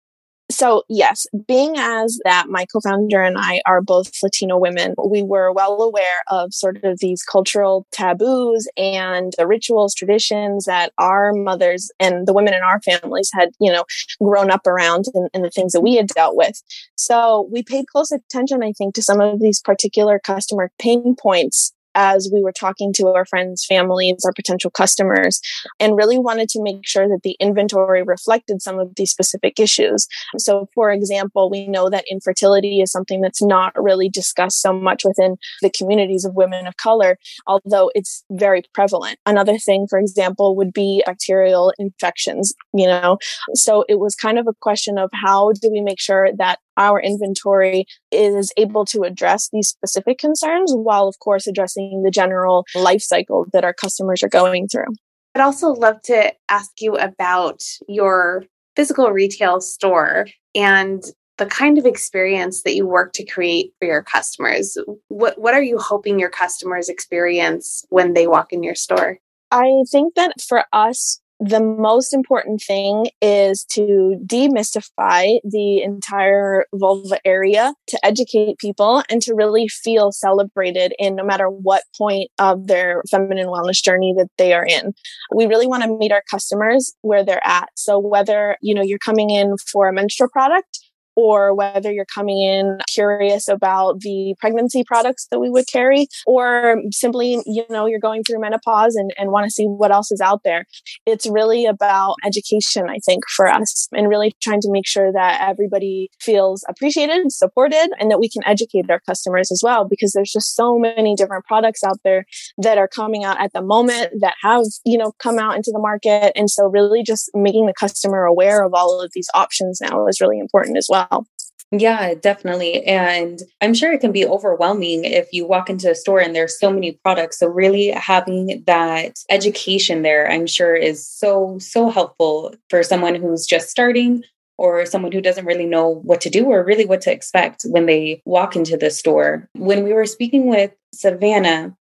So, 0.50 0.82
yes, 0.91 1.26
being 1.49 1.75
as 1.79 2.19
that 2.25 2.49
my 2.49 2.67
co 2.70 2.81
founder 2.81 3.22
and 3.22 3.36
I 3.39 3.63
are 3.67 3.81
both 3.81 4.13
Latino 4.22 4.58
women, 4.58 4.94
we 5.03 5.22
were 5.22 5.51
well 5.53 5.81
aware 5.81 6.22
of 6.31 6.53
sort 6.53 6.84
of 6.84 6.98
these 7.01 7.22
cultural 7.22 7.86
taboos 7.93 8.69
and 8.77 9.32
the 9.39 9.46
rituals, 9.46 9.94
traditions 9.94 10.67
that 10.67 10.93
our 10.98 11.32
mothers 11.32 11.91
and 11.98 12.27
the 12.27 12.34
women 12.34 12.53
in 12.53 12.63
our 12.63 12.81
families 12.82 13.31
had, 13.32 13.51
you 13.58 13.72
know, 13.72 13.84
grown 14.22 14.51
up 14.51 14.67
around 14.67 15.06
and, 15.15 15.31
and 15.32 15.44
the 15.44 15.51
things 15.51 15.72
that 15.72 15.81
we 15.81 15.96
had 15.96 16.08
dealt 16.08 16.36
with. 16.36 16.63
So, 16.94 17.48
we 17.51 17.63
paid 17.63 17.86
close 17.86 18.13
attention, 18.13 18.63
I 18.63 18.72
think, 18.72 18.94
to 18.96 19.03
some 19.03 19.22
of 19.22 19.41
these 19.41 19.63
particular 19.63 20.20
customer 20.22 20.70
pain 20.79 21.17
points 21.19 21.72
as 21.94 22.31
we 22.32 22.43
were 22.43 22.53
talking 22.53 22.93
to 22.94 23.08
our 23.08 23.24
friends, 23.24 23.65
families, 23.65 24.24
our 24.24 24.32
potential 24.32 24.70
customers, 24.70 25.41
and 25.81 25.96
really 25.96 26.19
wanted 26.19 26.48
to 26.51 26.63
make 26.63 26.86
sure 26.86 27.08
that 27.08 27.20
the 27.22 27.36
inventory 27.41 28.03
reflected 28.03 28.63
some 28.63 28.79
of 28.79 28.94
these 28.96 29.10
specific 29.10 29.58
issues. 29.58 30.06
So, 30.39 30.69
for 30.74 30.91
example, 30.91 31.51
we 31.51 31.67
know 31.67 31.91
that 31.91 32.05
infertility 32.10 32.81
is 32.81 32.91
something 32.91 33.20
that's 33.20 33.43
not 33.43 33.72
really 33.77 34.08
discussed 34.08 34.60
so 34.60 34.72
much 34.72 35.05
within 35.05 35.36
the 35.63 35.70
communities 35.70 36.24
of 36.24 36.34
women 36.34 36.67
of 36.67 36.77
color, 36.77 37.19
although 37.46 37.91
it's 37.94 38.24
very 38.31 38.63
prevalent. 38.72 39.19
Another 39.27 39.58
thing, 39.58 39.86
for 39.89 39.98
example, 39.98 40.56
would 40.56 40.72
be 40.72 41.03
bacterial 41.06 41.72
infections, 41.79 42.55
you 42.72 42.86
know? 42.86 43.19
So, 43.55 43.84
it 43.89 43.98
was 43.98 44.15
kind 44.15 44.39
of 44.39 44.46
a 44.46 44.55
question 44.60 44.98
of 44.98 45.10
how 45.13 45.53
do 45.53 45.70
we 45.70 45.81
make 45.81 46.01
sure 46.01 46.31
that 46.39 46.58
our 46.77 47.01
inventory 47.01 47.87
is 48.11 48.53
able 48.57 48.85
to 48.87 49.03
address 49.03 49.49
these 49.53 49.69
specific 49.69 50.19
concerns 50.19 50.73
while, 50.75 51.09
of 51.09 51.19
course, 51.19 51.47
addressing 51.47 52.03
the 52.05 52.11
general 52.11 52.65
life 52.75 53.03
cycle 53.03 53.47
that 53.53 53.65
our 53.65 53.75
customers 53.75 54.23
are 54.23 54.29
going 54.29 54.69
through. 54.69 54.93
I'd 55.35 55.43
also 55.43 55.71
love 55.71 56.01
to 56.03 56.33
ask 56.49 56.71
you 56.81 56.97
about 56.97 57.63
your 57.89 58.45
physical 58.77 59.11
retail 59.11 59.61
store 59.61 60.27
and 60.55 61.03
the 61.39 61.47
kind 61.47 61.79
of 61.79 61.87
experience 61.87 62.63
that 62.63 62.77
you 62.77 62.87
work 62.87 63.13
to 63.15 63.25
create 63.25 63.73
for 63.79 63.87
your 63.87 64.03
customers. 64.03 64.77
What 65.09 65.41
what 65.41 65.55
are 65.55 65.63
you 65.63 65.79
hoping 65.79 66.19
your 66.21 66.31
customers 66.31 66.89
experience 66.89 67.85
when 67.89 68.15
they 68.15 68.27
walk 68.27 68.53
in 68.53 68.63
your 68.63 68.77
store? 68.77 69.19
I 69.51 69.83
think 69.91 70.15
that 70.15 70.41
for 70.41 70.65
us 70.73 71.21
the 71.44 71.60
most 71.60 72.15
important 72.15 72.63
thing 72.63 73.08
is 73.20 73.65
to 73.65 74.19
demystify 74.24 75.39
the 75.44 75.82
entire 75.82 76.65
vulva 76.74 77.19
area, 77.27 77.74
to 77.89 77.98
educate 78.05 78.58
people, 78.58 79.03
and 79.10 79.20
to 79.22 79.34
really 79.34 79.69
feel 79.69 80.10
celebrated 80.10 80.94
in 80.98 81.17
no 81.17 81.24
matter 81.24 81.51
what 81.51 81.82
point 81.98 82.31
of 82.39 82.67
their 82.67 83.03
feminine 83.10 83.48
wellness 83.48 83.82
journey 83.82 84.15
that 84.17 84.29
they 84.39 84.55
are 84.55 84.65
in. 84.65 84.94
We 85.34 85.46
really 85.46 85.67
want 85.67 85.82
to 85.82 85.98
meet 85.98 86.13
our 86.13 86.22
customers 86.31 86.94
where 87.03 87.24
they're 87.24 87.46
at. 87.46 87.69
So 87.74 87.98
whether, 87.98 88.56
you 88.63 88.74
know, 88.74 88.82
you're 88.82 88.98
coming 88.98 89.29
in 89.29 89.56
for 89.70 89.89
a 89.89 89.93
menstrual 89.93 90.31
product 90.31 90.79
or 91.17 91.55
whether 91.55 91.93
you're 91.93 92.05
coming 92.05 92.43
in 92.43 92.79
curious 92.93 93.49
about 93.49 94.01
the 94.01 94.35
pregnancy 94.39 94.85
products 94.85 95.27
that 95.31 95.39
we 95.39 95.51
would 95.51 95.67
carry, 95.67 96.06
or 96.27 96.83
simply, 96.91 97.43
you 97.47 97.65
know, 97.71 97.87
you're 97.87 98.01
going 98.01 98.23
through 98.25 98.41
menopause 98.41 98.94
and, 98.97 99.13
and 99.17 99.31
want 99.31 99.44
to 99.44 99.51
see 99.51 99.65
what 99.65 99.93
else 99.93 100.11
is 100.11 100.21
out 100.21 100.43
there. 100.44 100.65
It's 101.06 101.27
really 101.27 101.67
about 101.67 102.17
education, 102.25 102.89
I 102.89 102.99
think, 103.05 103.25
for 103.29 103.49
us, 103.49 103.89
and 103.93 104.09
really 104.09 104.35
trying 104.43 104.61
to 104.63 104.71
make 104.71 104.87
sure 104.87 105.13
that 105.13 105.41
everybody 105.49 106.11
feels 106.21 106.65
appreciated, 106.69 107.31
supported, 107.33 107.91
and 107.99 108.11
that 108.11 108.21
we 108.21 108.29
can 108.29 108.43
educate 108.47 108.91
our 108.91 109.01
customers 109.01 109.51
as 109.53 109.61
well, 109.63 109.87
because 109.89 110.13
there's 110.13 110.33
just 110.33 110.55
so 110.55 110.79
many 110.79 111.15
different 111.15 111.44
products 111.44 111.85
out 111.85 111.99
there 112.05 112.25
that 112.59 112.79
are 112.79 112.89
coming 112.89 113.25
out 113.25 113.41
at 113.41 113.53
the 113.53 113.63
moment 113.63 114.11
that 114.21 114.35
have, 114.43 114.65
you 114.85 114.99
know, 114.99 115.13
come 115.19 115.39
out 115.39 115.56
into 115.56 115.71
the 115.73 115.79
market. 115.79 116.33
And 116.37 116.51
so 116.51 116.67
really 116.67 117.03
just 117.03 117.31
making 117.35 117.67
the 117.67 117.75
customer 117.79 118.25
aware 118.25 118.65
of 118.65 118.75
all 118.75 119.01
of 119.01 119.11
these 119.15 119.29
options 119.35 119.81
now 119.81 120.06
is 120.06 120.21
really 120.21 120.39
important 120.39 120.77
as 120.77 120.87
well 120.91 121.04
well. 121.11 121.27
Yeah, 121.73 122.15
definitely. 122.15 122.84
And 122.84 123.41
I'm 123.61 123.75
sure 123.75 123.93
it 123.93 124.01
can 124.01 124.13
be 124.13 124.27
overwhelming 124.27 125.05
if 125.05 125.32
you 125.32 125.46
walk 125.46 125.69
into 125.69 125.91
a 125.91 125.94
store 125.94 126.20
and 126.20 126.34
there's 126.34 126.58
so 126.58 126.70
many 126.70 126.93
products. 127.03 127.39
So, 127.41 127.49
really 127.49 127.89
having 127.89 128.63
that 128.67 129.19
education 129.29 130.03
there, 130.03 130.31
I'm 130.31 130.46
sure 130.46 130.77
is 130.77 131.06
so, 131.06 131.58
so 131.58 131.91
helpful 131.91 132.55
for 132.70 132.82
someone 132.82 133.17
who's 133.17 133.46
just 133.46 133.70
starting 133.70 134.23
or 134.56 134.87
someone 134.87 135.11
who 135.11 135.20
doesn't 135.20 135.46
really 135.46 135.67
know 135.67 135.89
what 135.89 136.20
to 136.20 136.31
do 136.31 136.44
or 136.46 136.63
really 136.65 136.87
what 136.87 137.01
to 137.03 137.13
expect 137.13 137.63
when 137.65 137.87
they 137.87 138.23
walk 138.25 138.55
into 138.55 138.77
the 138.77 138.91
store. 138.91 139.49
When 139.55 139.82
we 139.82 139.93
were 139.93 140.06
speaking 140.06 140.46
with 140.49 140.70
Savannah, 140.93 141.77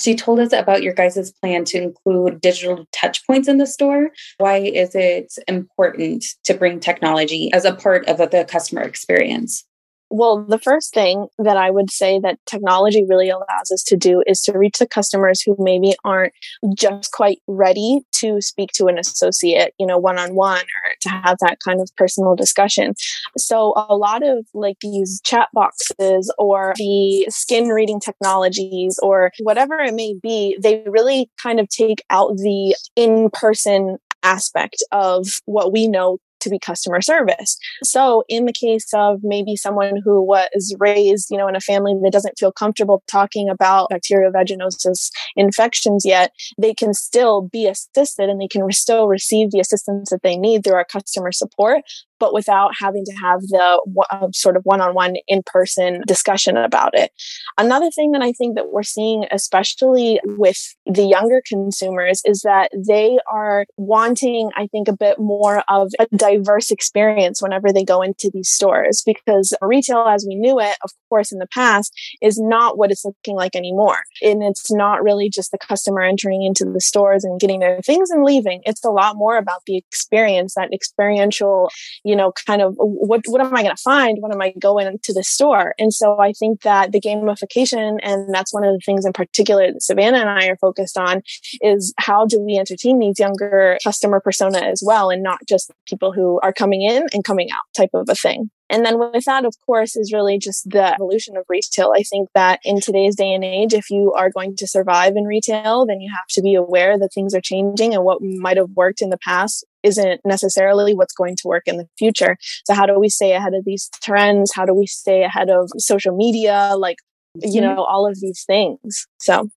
she 0.00 0.14
told 0.14 0.40
us 0.40 0.52
about 0.52 0.82
your 0.82 0.94
guys' 0.94 1.32
plan 1.40 1.64
to 1.66 1.82
include 1.82 2.40
digital 2.40 2.86
touch 2.92 3.26
points 3.26 3.48
in 3.48 3.58
the 3.58 3.66
store. 3.66 4.10
Why 4.38 4.58
is 4.58 4.94
it 4.94 5.32
important 5.46 6.24
to 6.44 6.54
bring 6.54 6.80
technology 6.80 7.52
as 7.52 7.64
a 7.64 7.74
part 7.74 8.06
of 8.06 8.18
the 8.18 8.46
customer 8.48 8.82
experience? 8.82 9.64
Well, 10.12 10.44
the 10.44 10.58
first 10.58 10.92
thing 10.92 11.28
that 11.38 11.56
I 11.56 11.70
would 11.70 11.88
say 11.88 12.18
that 12.18 12.40
technology 12.44 13.04
really 13.08 13.30
allows 13.30 13.70
us 13.72 13.84
to 13.84 13.96
do 13.96 14.24
is 14.26 14.42
to 14.42 14.58
reach 14.58 14.78
the 14.78 14.88
customers 14.88 15.40
who 15.40 15.54
maybe 15.56 15.94
aren't 16.04 16.32
just 16.74 17.12
quite 17.12 17.38
ready 17.46 18.00
to 18.16 18.40
speak 18.40 18.70
to 18.74 18.86
an 18.86 18.98
associate, 18.98 19.72
you 19.78 19.86
know, 19.86 19.98
one 19.98 20.18
on 20.18 20.34
one 20.34 20.62
or 20.62 20.94
to 21.02 21.08
have 21.10 21.38
that 21.40 21.58
kind 21.64 21.80
of 21.80 21.88
personal 21.96 22.34
discussion. 22.34 22.94
So 23.38 23.72
a 23.76 23.94
lot 23.94 24.26
of 24.26 24.46
like 24.52 24.78
these 24.80 25.20
chat 25.24 25.48
boxes 25.54 26.32
or 26.38 26.74
the 26.76 27.26
skin 27.28 27.68
reading 27.68 28.00
technologies 28.00 28.98
or 29.04 29.30
whatever 29.38 29.78
it 29.78 29.94
may 29.94 30.16
be, 30.20 30.58
they 30.60 30.82
really 30.86 31.30
kind 31.40 31.60
of 31.60 31.68
take 31.68 32.02
out 32.10 32.36
the 32.36 32.74
in 32.96 33.30
person 33.32 33.98
aspect 34.24 34.82
of 34.90 35.26
what 35.46 35.72
we 35.72 35.86
know 35.86 36.18
to 36.40 36.50
be 36.50 36.58
customer 36.58 37.00
service. 37.00 37.58
So 37.84 38.24
in 38.28 38.46
the 38.46 38.52
case 38.52 38.86
of 38.94 39.20
maybe 39.22 39.56
someone 39.56 40.00
who 40.04 40.22
was 40.22 40.74
raised, 40.78 41.28
you 41.30 41.36
know, 41.36 41.48
in 41.48 41.56
a 41.56 41.60
family 41.60 41.94
that 42.02 42.12
doesn't 42.12 42.38
feel 42.38 42.52
comfortable 42.52 43.02
talking 43.06 43.48
about 43.48 43.88
bacterial 43.90 44.32
vaginosis 44.32 45.10
infections 45.36 46.04
yet, 46.04 46.32
they 46.58 46.74
can 46.74 46.94
still 46.94 47.42
be 47.42 47.66
assisted 47.66 48.28
and 48.28 48.40
they 48.40 48.48
can 48.48 48.70
still 48.72 49.08
receive 49.08 49.50
the 49.50 49.60
assistance 49.60 50.10
that 50.10 50.22
they 50.22 50.36
need 50.36 50.64
through 50.64 50.74
our 50.74 50.84
customer 50.84 51.32
support 51.32 51.82
but 52.20 52.32
without 52.32 52.72
having 52.78 53.04
to 53.04 53.12
have 53.12 53.40
the 53.40 53.80
uh, 54.10 54.28
sort 54.32 54.56
of 54.56 54.62
one-on-one 54.64 55.16
in-person 55.26 56.02
discussion 56.06 56.56
about 56.56 56.92
it. 56.94 57.10
Another 57.58 57.90
thing 57.90 58.12
that 58.12 58.22
I 58.22 58.32
think 58.32 58.54
that 58.54 58.70
we're 58.70 58.82
seeing, 58.82 59.24
especially 59.30 60.20
with 60.24 60.76
the 60.86 61.04
younger 61.04 61.42
consumers, 61.46 62.22
is 62.24 62.42
that 62.42 62.70
they 62.86 63.18
are 63.32 63.66
wanting, 63.76 64.50
I 64.56 64.66
think, 64.68 64.86
a 64.86 64.96
bit 64.96 65.18
more 65.18 65.64
of 65.68 65.90
a 65.98 66.06
diverse 66.14 66.70
experience 66.70 67.42
whenever 67.42 67.72
they 67.72 67.84
go 67.84 68.02
into 68.02 68.30
these 68.32 68.50
stores 68.50 69.02
because 69.04 69.54
retail 69.62 70.06
as 70.06 70.24
we 70.28 70.34
knew 70.34 70.60
it, 70.60 70.76
of 70.84 70.90
course, 71.08 71.32
in 71.32 71.38
the 71.38 71.46
past 71.46 71.92
is 72.20 72.38
not 72.38 72.76
what 72.76 72.90
it's 72.90 73.04
looking 73.04 73.36
like 73.36 73.56
anymore. 73.56 74.02
And 74.22 74.42
it's 74.42 74.70
not 74.70 75.02
really 75.02 75.30
just 75.30 75.50
the 75.50 75.58
customer 75.58 76.02
entering 76.02 76.42
into 76.42 76.64
the 76.64 76.80
stores 76.80 77.24
and 77.24 77.40
getting 77.40 77.60
their 77.60 77.80
things 77.82 78.10
and 78.10 78.24
leaving. 78.24 78.60
It's 78.64 78.84
a 78.84 78.90
lot 78.90 79.16
more 79.16 79.38
about 79.38 79.62
the 79.66 79.76
experience, 79.76 80.54
that 80.54 80.72
experiential, 80.72 81.70
you 82.10 82.16
know, 82.16 82.32
kind 82.44 82.60
of 82.60 82.74
what 82.76 83.22
what 83.28 83.40
am 83.40 83.54
I 83.54 83.62
going 83.62 83.76
to 83.76 83.82
find 83.82 84.18
when 84.20 84.32
am 84.32 84.42
I 84.42 84.52
going 84.58 84.98
to 85.00 85.14
the 85.14 85.22
store? 85.22 85.74
And 85.78 85.94
so 85.94 86.18
I 86.18 86.32
think 86.32 86.62
that 86.62 86.90
the 86.90 87.00
gamification, 87.00 87.98
and 88.02 88.34
that's 88.34 88.52
one 88.52 88.64
of 88.64 88.74
the 88.74 88.82
things 88.84 89.06
in 89.06 89.12
particular 89.12 89.70
that 89.70 89.82
Savannah 89.82 90.18
and 90.18 90.28
I 90.28 90.48
are 90.48 90.56
focused 90.56 90.98
on, 90.98 91.22
is 91.60 91.94
how 91.98 92.26
do 92.26 92.40
we 92.40 92.58
entertain 92.58 92.98
these 92.98 93.20
younger 93.20 93.78
customer 93.84 94.18
persona 94.18 94.58
as 94.58 94.82
well, 94.84 95.08
and 95.08 95.22
not 95.22 95.38
just 95.48 95.70
people 95.86 96.12
who 96.12 96.40
are 96.42 96.52
coming 96.52 96.82
in 96.82 97.06
and 97.12 97.22
coming 97.22 97.52
out 97.52 97.62
type 97.76 97.90
of 97.94 98.08
a 98.08 98.16
thing. 98.16 98.50
And 98.68 98.84
then 98.84 98.98
with 98.98 99.24
that, 99.24 99.44
of 99.44 99.54
course, 99.66 99.96
is 99.96 100.12
really 100.12 100.38
just 100.38 100.68
the 100.70 100.94
evolution 100.94 101.36
of 101.36 101.44
retail. 101.48 101.92
I 101.96 102.02
think 102.02 102.28
that 102.34 102.60
in 102.64 102.80
today's 102.80 103.16
day 103.16 103.32
and 103.32 103.44
age, 103.44 103.74
if 103.74 103.90
you 103.90 104.12
are 104.16 104.30
going 104.30 104.54
to 104.56 104.66
survive 104.66 105.14
in 105.16 105.24
retail, 105.24 105.86
then 105.86 106.00
you 106.00 106.10
have 106.14 106.28
to 106.30 106.42
be 106.42 106.54
aware 106.54 106.96
that 106.96 107.10
things 107.12 107.34
are 107.34 107.40
changing 107.40 107.94
and 107.94 108.04
what 108.04 108.18
might 108.22 108.56
have 108.56 108.70
worked 108.76 109.02
in 109.02 109.10
the 109.10 109.18
past 109.18 109.64
isn't 109.82 110.20
necessarily 110.24 110.94
what's 110.94 111.14
going 111.14 111.36
to 111.36 111.48
work 111.48 111.64
in 111.66 111.76
the 111.76 111.86
future. 111.98 112.36
So 112.66 112.74
how 112.74 112.86
do 112.86 112.98
we 112.98 113.08
stay 113.08 113.32
ahead 113.32 113.54
of 113.54 113.64
these 113.64 113.90
trends? 114.02 114.52
How 114.54 114.64
do 114.64 114.74
we 114.74 114.86
stay 114.86 115.24
ahead 115.24 115.50
of 115.50 115.70
social 115.78 116.16
media? 116.16 116.74
Like, 116.76 116.98
you 117.34 117.60
mm-hmm. 117.60 117.74
know, 117.76 117.84
all 117.84 118.06
of 118.06 118.20
these 118.20 118.44
things. 118.44 119.06
So 119.20 119.48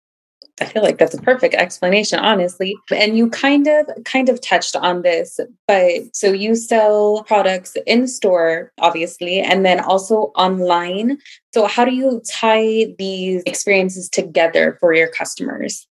I 0.62 0.66
feel 0.66 0.84
like 0.84 1.00
that's 1.00 1.16
a 1.16 1.22
perfect 1.22 1.56
explanation, 1.56 2.20
honestly. 2.20 2.76
And 2.96 3.18
you 3.18 3.30
kind 3.30 3.68
of 3.68 3.88
kind 4.06 4.30
of 4.30 4.40
touched 4.40 4.76
on 4.76 5.02
this, 5.02 5.40
but 5.68 6.16
so 6.16 6.32
you 6.32 6.56
sell 6.56 7.24
products 7.24 7.76
in 7.88 8.08
store, 8.08 8.72
obviously, 8.80 9.40
and 9.40 9.66
then 9.66 9.80
also 9.80 10.32
online. 10.36 11.18
So 11.54 11.66
how 11.66 11.86
do 11.86 11.94
you 11.94 12.22
tie 12.30 12.94
these 13.00 13.42
experiences 13.48 14.10
together 14.10 14.78
for 14.80 14.94
your 14.94 15.08
customers? 15.08 15.88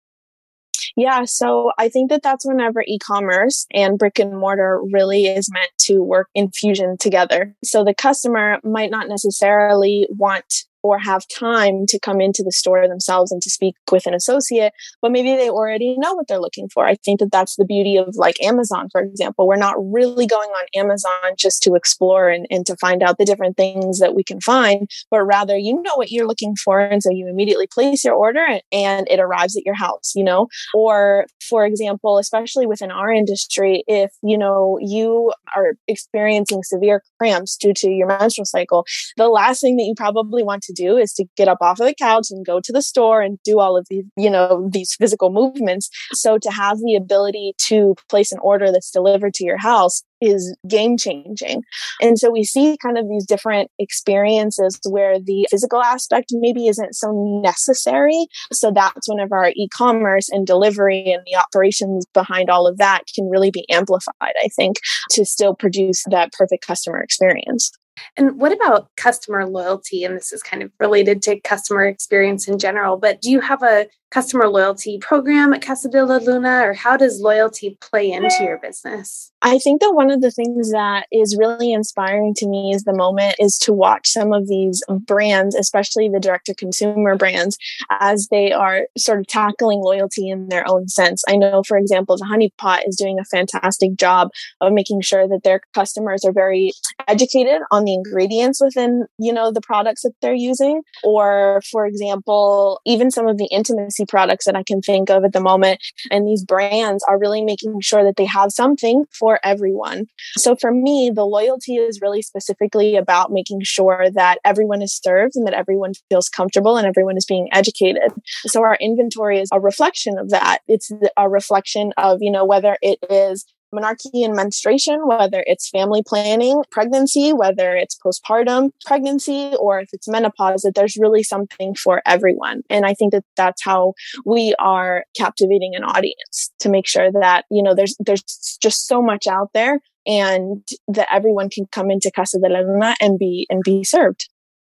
Yeah, 0.97 1.25
so 1.27 1.73
I 1.79 1.91
think 1.91 2.09
that 2.11 2.23
that's 2.23 2.47
whenever 2.47 2.83
e 2.83 2.99
commerce 2.99 3.67
and 3.73 3.99
brick 3.99 4.19
and 4.19 4.39
mortar 4.39 4.81
really 4.93 5.27
is 5.27 5.53
meant 5.53 5.71
to 5.81 6.01
work 6.03 6.29
in 6.35 6.51
fusion 6.51 6.97
together. 6.99 7.55
So 7.63 7.85
the 7.85 7.95
customer 7.95 8.59
might 8.65 8.91
not 8.91 9.09
necessarily 9.09 10.09
want 10.11 10.65
or 10.87 10.99
have 10.99 11.27
time 11.29 11.87
to 11.87 11.99
come 11.99 12.21
into 12.21 12.43
the 12.43 12.53
store 12.53 12.87
themselves 12.89 13.33
and 13.33 13.43
to 13.43 13.51
speak 13.51 13.75
with 13.91 14.07
an 14.07 14.15
associate, 14.15 14.73
but 15.03 15.13
maybe 15.13 15.35
they 15.35 15.51
already 15.51 15.97
know 15.99 16.15
what 16.15 16.29
they're 16.29 16.41
looking 16.41 16.69
for. 16.69 16.87
I 16.87 16.97
think 16.97 17.21
that 17.21 17.33
that's 17.33 17.57
the 17.57 17.65
beauty 17.65 17.97
of 17.97 18.15
like 18.17 18.43
Amazon, 18.43 18.89
for 18.91 19.01
example. 19.01 19.47
We're 19.47 19.57
not 19.57 19.77
really 19.79 20.27
going 20.27 20.51
on 20.51 20.67
Amazon 20.75 21.35
just 21.39 21.63
to 21.65 21.75
explore 21.75 22.29
and, 22.29 22.47
and 22.51 22.67
to 22.67 22.77
find 22.77 23.03
out 23.03 23.19
the 23.19 23.25
different 23.25 23.57
things 23.57 23.99
that 23.99 24.15
we 24.15 24.25
can 24.25 24.41
find, 24.41 24.89
but 25.11 25.23
rather 25.23 25.57
you 25.57 25.81
know 25.83 25.95
what 25.97 26.11
you're 26.11 26.27
looking 26.27 26.55
for. 26.57 26.81
And 26.81 27.03
so 27.03 27.11
you 27.11 27.29
immediately 27.29 27.67
place 27.67 28.05
your 28.05 28.15
order 28.15 28.45
and 28.73 29.07
it 29.11 29.21
arrives 29.21 29.57
at 29.57 29.65
your 29.65 29.75
house, 29.75 30.13
you 30.15 30.25
know? 30.25 30.49
Or 30.75 31.27
for 31.49 31.65
example, 31.65 32.19
especially 32.19 32.67
within 32.67 32.91
our 32.91 33.13
industry, 33.13 33.85
if, 33.87 34.13
you 34.23 34.39
know, 34.39 34.79
you 34.81 35.33
are 35.55 35.75
experiencing 35.89 36.63
severe 36.63 37.03
cramps 37.19 37.57
due 37.57 37.73
to 37.75 37.91
your 37.91 38.07
menstrual 38.07 38.45
cycle, 38.45 38.85
the 39.17 39.29
last 39.29 39.61
thing 39.61 39.77
that 39.77 39.85
you 39.85 39.95
probably 39.97 40.43
want 40.43 40.63
to 40.65 40.73
do 40.77 40.97
is 40.97 41.13
to 41.15 41.25
get 41.37 41.49
up 41.49 41.59
off 41.61 41.81
of 41.81 41.87
the 41.87 41.95
couch 41.95 42.29
and 42.31 42.47
go 42.47 42.61
to 42.61 42.73
the 42.73 42.83
store 42.83 43.21
and 43.23 43.39
do 43.45 43.59
all 43.59 43.77
of 43.77 43.87
these, 43.89 44.05
you 44.17 44.31
know, 44.31 44.69
these 44.73 44.95
physical 44.95 45.31
movements. 45.31 45.89
So 46.13 46.39
to 46.39 46.51
have 46.51 46.79
the 46.79 46.95
ability 46.95 47.55
to 47.69 47.95
place 48.09 48.33
an 48.33 48.39
order 48.41 48.71
that's 48.71 48.91
delivered 48.91 49.35
to 49.35 49.45
your 49.45 49.59
house 49.59 50.03
is 50.21 50.57
game 50.67 50.97
changing. 50.97 51.63
And 52.01 52.19
so 52.19 52.31
we 52.31 52.45
see 52.45 52.79
kind 52.83 52.99
of 52.99 53.09
these 53.09 53.27
different 53.27 53.71
experiences 53.79 54.79
where 54.89 55.19
the 55.21 55.47
physical 55.51 55.83
aspect 55.83 56.29
maybe 56.33 56.69
isn't 56.69 56.95
so 56.95 57.41
necessary. 57.43 58.27
So 58.53 58.71
that's 58.71 59.09
whenever 59.09 59.37
our 59.37 59.51
e 59.51 59.69
commerce 59.75 60.29
and 60.31 60.47
delivery 60.47 61.13
and 61.13 61.23
the 61.27 61.39
operations 61.39 62.07
behind 62.15 62.51
all 62.51 62.67
of 62.67 62.79
that 62.79 63.03
can 63.15 63.29
really 63.29 63.51
be 63.51 63.69
amplified, 63.71 64.15
I 64.23 64.49
think, 64.57 64.77
to 65.11 65.25
still 65.25 65.55
produce 65.55 66.05
that 66.11 66.33
perfect 66.33 66.67
customer 66.67 67.01
experience. 67.01 67.71
And 68.17 68.39
what 68.41 68.53
about 68.53 68.89
customer 68.97 69.47
loyalty? 69.47 70.05
And 70.05 70.17
this 70.17 70.33
is 70.33 70.43
kind 70.43 70.63
of 70.63 70.71
related 70.79 71.23
to 71.23 71.41
customer 71.41 71.87
experience 71.87 72.49
in 72.49 72.59
general, 72.59 72.97
but 72.97 73.21
do 73.21 73.31
you 73.31 73.41
have 73.41 73.63
a 73.63 73.87
customer 74.11 74.49
loyalty 74.49 74.99
program 74.99 75.53
at 75.53 75.63
Casa 75.63 75.89
de 75.89 76.05
la 76.05 76.17
Luna, 76.17 76.63
or 76.65 76.73
how 76.73 76.97
does 76.97 77.21
loyalty 77.21 77.77
play 77.81 78.11
into 78.11 78.37
your 78.41 78.59
business? 78.59 79.33
I 79.43 79.59
think 79.59 79.81
that 79.81 79.95
one 79.95 80.11
of 80.11 80.21
the 80.21 80.31
things 80.31 80.71
that 80.71 81.07
is 81.13 81.37
really 81.37 81.73
inspiring 81.73 82.33
to 82.37 82.49
me 82.49 82.73
is 82.73 82.85
the 82.85 82.97
moment 82.97 83.37
is 83.39 83.59
to 83.59 83.73
watch 83.73 84.09
some 84.09 84.33
of 84.33 84.49
these 84.49 84.83
brands, 84.89 85.55
especially 85.55 86.09
the 86.09 86.21
direct 86.21 86.47
to 86.47 86.55
consumer 86.55 87.17
brands, 87.17 87.59
as 88.01 88.29
they 88.29 88.53
are 88.53 88.87
sort 88.97 89.19
of 89.19 89.27
tackling 89.27 89.81
loyalty 89.81 90.29
in 90.29 90.49
their 90.49 90.69
own 90.69 90.89
sense. 90.89 91.23
I 91.29 91.37
know, 91.37 91.63
for 91.63 91.77
example, 91.77 92.17
the 92.17 92.25
Honey 92.25 92.53
Pot 92.59 92.87
is 92.87 92.97
doing 92.97 93.19
a 93.19 93.25
fantastic 93.25 93.97
job 93.97 94.31
of 94.61 94.73
making 94.73 95.01
sure 95.01 95.29
that 95.29 95.43
their 95.43 95.61
customers 95.75 96.25
are 96.25 96.33
very 96.33 96.73
educated 97.09 97.61
on 97.71 97.85
the 97.87 97.95
ingredients 97.95 98.61
within, 98.63 99.07
you 99.19 99.33
know, 99.33 99.51
the 99.51 99.63
products 99.63 100.03
that 100.03 100.13
they're 100.21 100.35
using. 100.35 100.83
Or, 101.03 101.63
for 101.71 101.87
example, 101.87 102.81
even 102.85 103.11
some 103.11 103.29
of 103.29 103.39
the 103.39 103.49
intimacy 103.51 104.05
products 104.07 104.45
that 104.45 104.57
I 104.57 104.63
can 104.63 104.83
think 104.83 105.09
of 105.09 105.25
at 105.25 105.33
the 105.33 105.41
moment. 105.41 105.81
And 106.11 106.27
these 106.27 106.45
brands 106.45 107.05
are 107.09 107.19
really 107.19 107.43
making 107.43 107.81
sure 107.81 108.05
that 108.05 108.17
they 108.17 108.27
have 108.27 108.53
something 108.53 109.05
for 109.11 109.41
everyone. 109.43 110.07
So 110.37 110.57
for 110.57 110.73
me, 110.73 111.11
the 111.15 111.25
loyalty 111.25 111.77
is 111.77 112.01
really 112.01 112.23
specifically 112.23 112.97
about 112.97 113.33
making 113.33 113.61
sure 113.63 114.09
that 114.15 114.39
everyone 114.45 114.83
is 114.83 115.01
served 115.03 115.37
and 115.37 115.47
that 115.47 115.55
everyone 115.55 115.93
feels 116.11 116.29
comfortable 116.29 116.77
and 116.77 116.87
everyone 116.87 117.17
is 117.17 117.25
being 117.25 117.49
educated. 117.53 118.13
So 118.47 118.63
our 118.63 118.77
inventory 118.81 119.41
is 119.41 119.49
a 119.53 119.61
reflection 119.61 120.19
of 120.19 120.31
that. 120.31 120.59
It's 120.69 120.91
a 121.17 121.29
reflection 121.29 121.93
of, 121.97 122.19
you 122.21 122.31
know, 122.31 122.45
whether 122.45 122.77
it 122.83 122.99
is 123.11 123.45
menarche 123.77 124.25
and 124.25 124.35
menstruation, 124.35 125.07
whether 125.07 125.45
it's 125.47 125.69
family 125.69 126.03
planning, 126.07 126.63
pregnancy, 126.71 127.33
whether 127.33 127.77
it's 127.77 127.97
postpartum 127.99 128.71
pregnancy, 128.85 129.53
or 129.59 129.81
if 129.81 129.91
it's 129.93 130.09
menopause, 130.09 130.63
that 130.63 130.75
there's 130.75 130.97
really 130.97 131.23
something 131.23 131.75
for 131.75 132.03
everyone. 132.07 132.63
And 132.71 132.87
I 132.87 132.95
think 132.95 133.13
that 133.13 133.25
that's 133.37 133.63
how 133.63 133.95
we 134.25 134.55
are 134.59 135.05
captivating 135.17 135.75
an 135.75 135.85
audience 135.85 136.53
to 136.61 136.69
make 136.69 136.87
sure 136.87 137.11
that, 137.13 137.45
you 137.51 137.63
know, 137.63 137.75
there's, 137.75 137.97
there's 137.99 138.23
just 138.61 138.87
so 138.87 139.03
much 139.03 139.27
out 139.27 139.51
there 139.55 139.81
and 140.07 140.67
that 140.89 141.09
everyone 141.13 141.51
can 141.51 141.67
come 141.67 141.91
into 141.91 142.11
Casa 142.11 142.39
de 142.39 142.49
la 142.49 142.61
Luna 142.61 142.95
and 143.01 143.19
be, 143.19 143.47
and 143.51 143.63
be 143.63 143.85
served. 143.85 144.29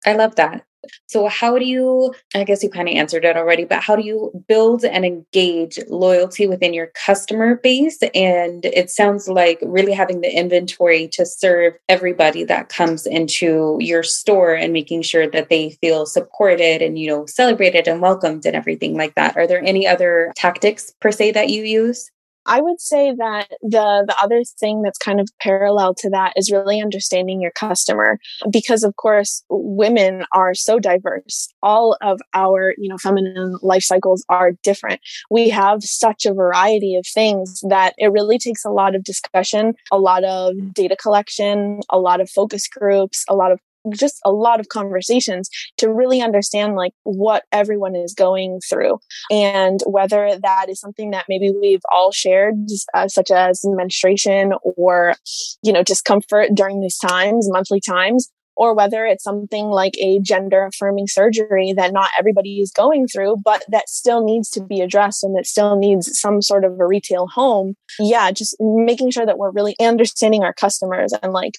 I 0.05 0.13
love 0.13 0.35
that. 0.35 0.66
So, 1.07 1.27
how 1.27 1.57
do 1.57 1.65
you, 1.65 2.13
I 2.35 2.43
guess 2.43 2.63
you 2.63 2.69
kind 2.69 2.87
of 2.87 2.95
answered 2.95 3.25
it 3.25 3.35
already, 3.35 3.65
but 3.65 3.81
how 3.81 3.95
do 3.95 4.03
you 4.03 4.31
build 4.47 4.85
and 4.85 5.05
engage 5.05 5.79
loyalty 5.89 6.47
within 6.47 6.73
your 6.73 6.91
customer 7.05 7.55
base? 7.55 7.99
And 8.13 8.65
it 8.65 8.89
sounds 8.89 9.27
like 9.27 9.59
really 9.61 9.93
having 9.93 10.21
the 10.21 10.31
inventory 10.31 11.07
to 11.13 11.25
serve 11.25 11.73
everybody 11.89 12.43
that 12.45 12.69
comes 12.69 13.05
into 13.05 13.77
your 13.79 14.03
store 14.03 14.53
and 14.53 14.73
making 14.73 15.01
sure 15.01 15.29
that 15.29 15.49
they 15.49 15.71
feel 15.81 16.05
supported 16.05 16.81
and, 16.81 16.97
you 16.99 17.09
know, 17.09 17.25
celebrated 17.25 17.87
and 17.87 18.01
welcomed 18.01 18.45
and 18.45 18.55
everything 18.55 18.95
like 18.95 19.15
that. 19.15 19.35
Are 19.35 19.47
there 19.47 19.63
any 19.63 19.87
other 19.87 20.31
tactics 20.35 20.93
per 21.01 21.11
se 21.11 21.31
that 21.31 21.49
you 21.49 21.63
use? 21.63 22.11
I 22.47 22.61
would 22.61 22.79
say 22.79 23.13
that 23.17 23.49
the 23.61 24.05
the 24.07 24.15
other 24.21 24.43
thing 24.43 24.81
that's 24.81 24.97
kind 24.97 25.19
of 25.19 25.29
parallel 25.41 25.93
to 25.95 26.09
that 26.11 26.33
is 26.35 26.51
really 26.51 26.81
understanding 26.81 27.41
your 27.41 27.51
customer 27.51 28.19
because 28.49 28.83
of 28.83 28.95
course 28.95 29.43
women 29.49 30.25
are 30.33 30.53
so 30.53 30.79
diverse. 30.79 31.49
All 31.61 31.97
of 32.01 32.19
our, 32.33 32.73
you 32.77 32.89
know, 32.89 32.97
feminine 32.97 33.57
life 33.61 33.83
cycles 33.83 34.25
are 34.29 34.53
different. 34.63 35.01
We 35.29 35.49
have 35.49 35.83
such 35.83 36.25
a 36.25 36.33
variety 36.33 36.95
of 36.95 37.05
things 37.05 37.61
that 37.69 37.93
it 37.97 38.11
really 38.11 38.39
takes 38.39 38.63
a 38.63 38.71
lot 38.71 38.95
of 38.95 39.03
discussion, 39.03 39.73
a 39.91 39.97
lot 39.97 40.23
of 40.23 40.73
data 40.73 40.95
collection, 40.95 41.81
a 41.89 41.99
lot 41.99 42.21
of 42.21 42.29
focus 42.29 42.67
groups, 42.67 43.25
a 43.29 43.35
lot 43.35 43.51
of 43.51 43.59
just 43.91 44.19
a 44.25 44.31
lot 44.31 44.59
of 44.59 44.69
conversations 44.69 45.49
to 45.77 45.91
really 45.91 46.21
understand 46.21 46.75
like 46.75 46.93
what 47.03 47.43
everyone 47.51 47.95
is 47.95 48.13
going 48.13 48.59
through 48.69 48.99
and 49.31 49.81
whether 49.85 50.37
that 50.41 50.69
is 50.69 50.79
something 50.79 51.11
that 51.11 51.25
maybe 51.29 51.51
we've 51.51 51.81
all 51.91 52.11
shared 52.11 52.55
uh, 52.93 53.07
such 53.07 53.31
as 53.31 53.61
menstruation 53.65 54.53
or 54.77 55.15
you 55.63 55.71
know 55.71 55.83
discomfort 55.83 56.49
during 56.53 56.81
these 56.81 56.97
times 56.97 57.47
monthly 57.49 57.79
times 57.79 58.29
or 58.57 58.73
whether 58.73 59.05
it's 59.05 59.23
something 59.23 59.67
like 59.67 59.95
a 59.99 60.19
gender 60.19 60.65
affirming 60.65 61.07
surgery 61.07 61.73
that 61.77 61.93
not 61.93 62.09
everybody 62.19 62.59
is 62.59 62.71
going 62.71 63.07
through, 63.07 63.37
but 63.37 63.63
that 63.69 63.87
still 63.87 64.23
needs 64.23 64.49
to 64.49 64.61
be 64.61 64.81
addressed 64.81 65.23
and 65.23 65.35
that 65.37 65.45
still 65.45 65.77
needs 65.77 66.19
some 66.19 66.41
sort 66.41 66.65
of 66.65 66.79
a 66.79 66.85
retail 66.85 67.27
home. 67.27 67.75
Yeah, 67.99 68.31
just 68.31 68.55
making 68.59 69.11
sure 69.11 69.25
that 69.25 69.37
we're 69.37 69.51
really 69.51 69.75
understanding 69.79 70.43
our 70.43 70.53
customers 70.53 71.13
and 71.21 71.31
like 71.31 71.53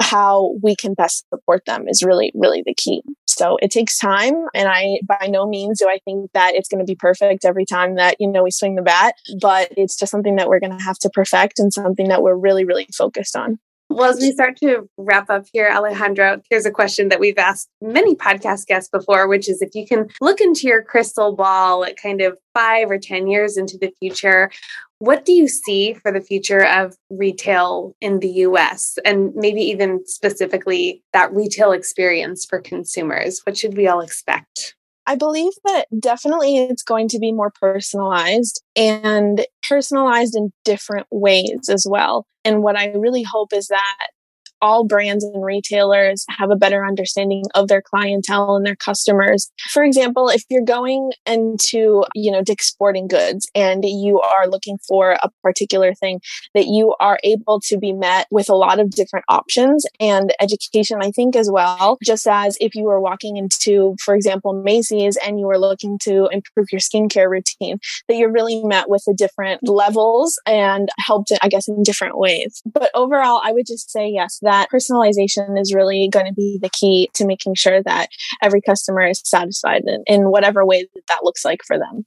how 0.00 0.54
we 0.62 0.74
can 0.76 0.94
best 0.94 1.24
support 1.32 1.64
them 1.66 1.88
is 1.88 2.02
really, 2.02 2.32
really 2.34 2.62
the 2.64 2.74
key. 2.74 3.02
So 3.26 3.56
it 3.62 3.70
takes 3.70 3.98
time. 3.98 4.34
And 4.54 4.68
I, 4.68 5.00
by 5.06 5.28
no 5.28 5.46
means 5.46 5.78
do 5.80 5.88
I 5.88 5.98
think 6.04 6.30
that 6.34 6.54
it's 6.54 6.68
going 6.68 6.84
to 6.84 6.90
be 6.90 6.96
perfect 6.96 7.44
every 7.44 7.64
time 7.64 7.96
that, 7.96 8.16
you 8.18 8.30
know, 8.30 8.42
we 8.42 8.50
swing 8.50 8.74
the 8.74 8.82
bat, 8.82 9.14
but 9.40 9.68
it's 9.76 9.96
just 9.96 10.10
something 10.10 10.36
that 10.36 10.48
we're 10.48 10.60
going 10.60 10.76
to 10.76 10.84
have 10.84 10.98
to 11.00 11.10
perfect 11.10 11.58
and 11.58 11.72
something 11.72 12.08
that 12.08 12.22
we're 12.22 12.36
really, 12.36 12.64
really 12.64 12.86
focused 12.96 13.36
on. 13.36 13.58
Well, 13.94 14.10
as 14.10 14.18
we 14.18 14.32
start 14.32 14.56
to 14.56 14.88
wrap 14.98 15.30
up 15.30 15.46
here, 15.52 15.70
Alejandro, 15.72 16.42
here's 16.50 16.66
a 16.66 16.72
question 16.72 17.10
that 17.10 17.20
we've 17.20 17.38
asked 17.38 17.68
many 17.80 18.16
podcast 18.16 18.66
guests 18.66 18.88
before, 18.90 19.28
which 19.28 19.48
is 19.48 19.62
if 19.62 19.72
you 19.72 19.86
can 19.86 20.08
look 20.20 20.40
into 20.40 20.66
your 20.66 20.82
crystal 20.82 21.36
ball 21.36 21.84
at 21.84 21.96
kind 21.96 22.20
of 22.20 22.36
five 22.54 22.90
or 22.90 22.98
10 22.98 23.28
years 23.28 23.56
into 23.56 23.78
the 23.78 23.92
future, 24.00 24.50
what 24.98 25.24
do 25.24 25.32
you 25.32 25.46
see 25.46 25.94
for 25.94 26.10
the 26.10 26.20
future 26.20 26.66
of 26.66 26.96
retail 27.08 27.94
in 28.00 28.18
the 28.18 28.30
US 28.30 28.98
and 29.04 29.32
maybe 29.36 29.60
even 29.60 30.04
specifically 30.06 31.04
that 31.12 31.32
retail 31.32 31.70
experience 31.70 32.44
for 32.44 32.60
consumers? 32.60 33.42
What 33.44 33.56
should 33.56 33.76
we 33.76 33.86
all 33.86 34.00
expect? 34.00 34.74
I 35.06 35.16
believe 35.16 35.52
that 35.64 35.86
definitely 35.98 36.56
it's 36.56 36.82
going 36.82 37.08
to 37.08 37.18
be 37.18 37.32
more 37.32 37.50
personalized 37.50 38.62
and 38.74 39.44
personalized 39.68 40.34
in 40.34 40.52
different 40.64 41.06
ways 41.10 41.68
as 41.68 41.86
well. 41.88 42.26
And 42.44 42.62
what 42.62 42.76
I 42.76 42.88
really 42.92 43.22
hope 43.22 43.52
is 43.52 43.68
that 43.68 44.08
all 44.64 44.82
brands 44.84 45.22
and 45.22 45.44
retailers 45.44 46.24
have 46.30 46.50
a 46.50 46.56
better 46.56 46.86
understanding 46.86 47.44
of 47.54 47.68
their 47.68 47.82
clientele 47.82 48.56
and 48.56 48.64
their 48.64 48.74
customers. 48.74 49.52
For 49.68 49.84
example, 49.84 50.30
if 50.30 50.42
you're 50.48 50.64
going 50.64 51.12
into, 51.26 52.04
you 52.14 52.32
know, 52.32 52.42
Dick's 52.42 52.66
Sporting 52.66 53.06
Goods 53.06 53.46
and 53.54 53.84
you 53.84 54.22
are 54.22 54.48
looking 54.48 54.78
for 54.88 55.18
a 55.22 55.30
particular 55.42 55.92
thing, 55.92 56.22
that 56.54 56.64
you 56.64 56.94
are 56.98 57.18
able 57.24 57.60
to 57.66 57.76
be 57.76 57.92
met 57.92 58.26
with 58.30 58.48
a 58.48 58.54
lot 58.54 58.80
of 58.80 58.90
different 58.90 59.26
options 59.28 59.84
and 60.00 60.32
education, 60.40 61.00
I 61.02 61.10
think, 61.10 61.36
as 61.36 61.50
well. 61.50 61.98
Just 62.02 62.26
as 62.26 62.56
if 62.58 62.74
you 62.74 62.84
were 62.84 63.00
walking 63.00 63.36
into, 63.36 63.96
for 64.00 64.14
example, 64.14 64.54
Macy's 64.54 65.18
and 65.18 65.38
you 65.38 65.46
were 65.46 65.58
looking 65.58 65.98
to 66.04 66.28
improve 66.32 66.68
your 66.72 66.80
skincare 66.80 67.28
routine, 67.28 67.78
that 68.08 68.16
you're 68.16 68.32
really 68.32 68.64
met 68.64 68.88
with 68.88 69.02
the 69.06 69.12
different 69.12 69.68
levels 69.68 70.38
and 70.46 70.88
helped, 70.98 71.32
I 71.42 71.48
guess, 71.48 71.68
in 71.68 71.82
different 71.82 72.16
ways. 72.16 72.62
But 72.64 72.90
overall, 72.94 73.42
I 73.44 73.52
would 73.52 73.66
just 73.66 73.90
say 73.90 74.08
yes, 74.08 74.38
that 74.40 74.53
that 74.54 74.70
personalization 74.70 75.60
is 75.60 75.74
really 75.74 76.08
going 76.08 76.26
to 76.26 76.32
be 76.32 76.58
the 76.62 76.70
key 76.70 77.10
to 77.14 77.26
making 77.26 77.54
sure 77.54 77.82
that 77.82 78.08
every 78.40 78.60
customer 78.60 79.04
is 79.06 79.20
satisfied 79.24 79.82
in, 79.86 80.02
in 80.06 80.30
whatever 80.30 80.64
way 80.64 80.86
that, 80.94 81.02
that 81.08 81.24
looks 81.24 81.44
like 81.44 81.60
for 81.66 81.76
them. 81.76 82.04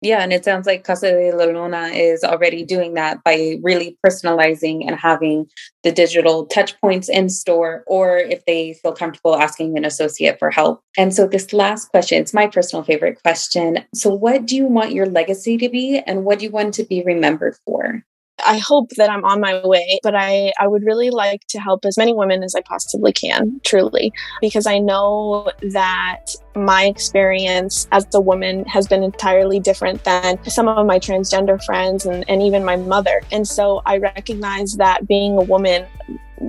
Yeah, 0.00 0.20
and 0.20 0.32
it 0.32 0.44
sounds 0.44 0.66
like 0.66 0.82
Casa 0.82 1.12
de 1.12 1.30
la 1.30 1.44
Luna 1.44 1.86
is 1.94 2.24
already 2.24 2.64
doing 2.64 2.94
that 2.94 3.22
by 3.22 3.58
really 3.62 3.96
personalizing 4.04 4.82
and 4.84 4.96
having 4.96 5.46
the 5.84 5.92
digital 5.92 6.46
touch 6.46 6.78
points 6.80 7.08
in 7.08 7.28
store, 7.28 7.84
or 7.86 8.16
if 8.18 8.44
they 8.44 8.72
feel 8.82 8.94
comfortable 8.94 9.36
asking 9.36 9.78
an 9.78 9.84
associate 9.84 10.40
for 10.40 10.50
help. 10.50 10.82
And 10.98 11.14
so, 11.14 11.28
this 11.28 11.52
last 11.52 11.90
question, 11.90 12.20
it's 12.20 12.34
my 12.34 12.48
personal 12.48 12.82
favorite 12.82 13.22
question. 13.22 13.84
So, 13.94 14.12
what 14.12 14.44
do 14.44 14.56
you 14.56 14.66
want 14.66 14.90
your 14.90 15.06
legacy 15.06 15.56
to 15.58 15.68
be, 15.68 16.00
and 16.00 16.24
what 16.24 16.40
do 16.40 16.46
you 16.46 16.50
want 16.50 16.74
to 16.74 16.82
be 16.82 17.04
remembered 17.04 17.54
for? 17.64 18.02
I 18.44 18.58
hope 18.58 18.90
that 18.96 19.10
I'm 19.10 19.24
on 19.24 19.40
my 19.40 19.64
way, 19.64 19.98
but 20.02 20.14
I, 20.14 20.52
I 20.60 20.66
would 20.66 20.82
really 20.84 21.10
like 21.10 21.46
to 21.48 21.60
help 21.60 21.84
as 21.84 21.96
many 21.96 22.12
women 22.12 22.42
as 22.42 22.54
I 22.54 22.60
possibly 22.62 23.12
can, 23.12 23.60
truly, 23.64 24.12
because 24.40 24.66
I 24.66 24.78
know 24.78 25.50
that 25.72 26.26
my 26.54 26.84
experience 26.84 27.88
as 27.92 28.06
a 28.14 28.20
woman 28.20 28.64
has 28.66 28.86
been 28.86 29.02
entirely 29.02 29.60
different 29.60 30.04
than 30.04 30.42
some 30.44 30.68
of 30.68 30.86
my 30.86 30.98
transgender 30.98 31.62
friends 31.64 32.04
and, 32.06 32.28
and 32.28 32.42
even 32.42 32.64
my 32.64 32.76
mother. 32.76 33.22
And 33.30 33.46
so 33.46 33.82
I 33.86 33.98
recognize 33.98 34.76
that 34.76 35.06
being 35.06 35.36
a 35.38 35.42
woman 35.42 35.86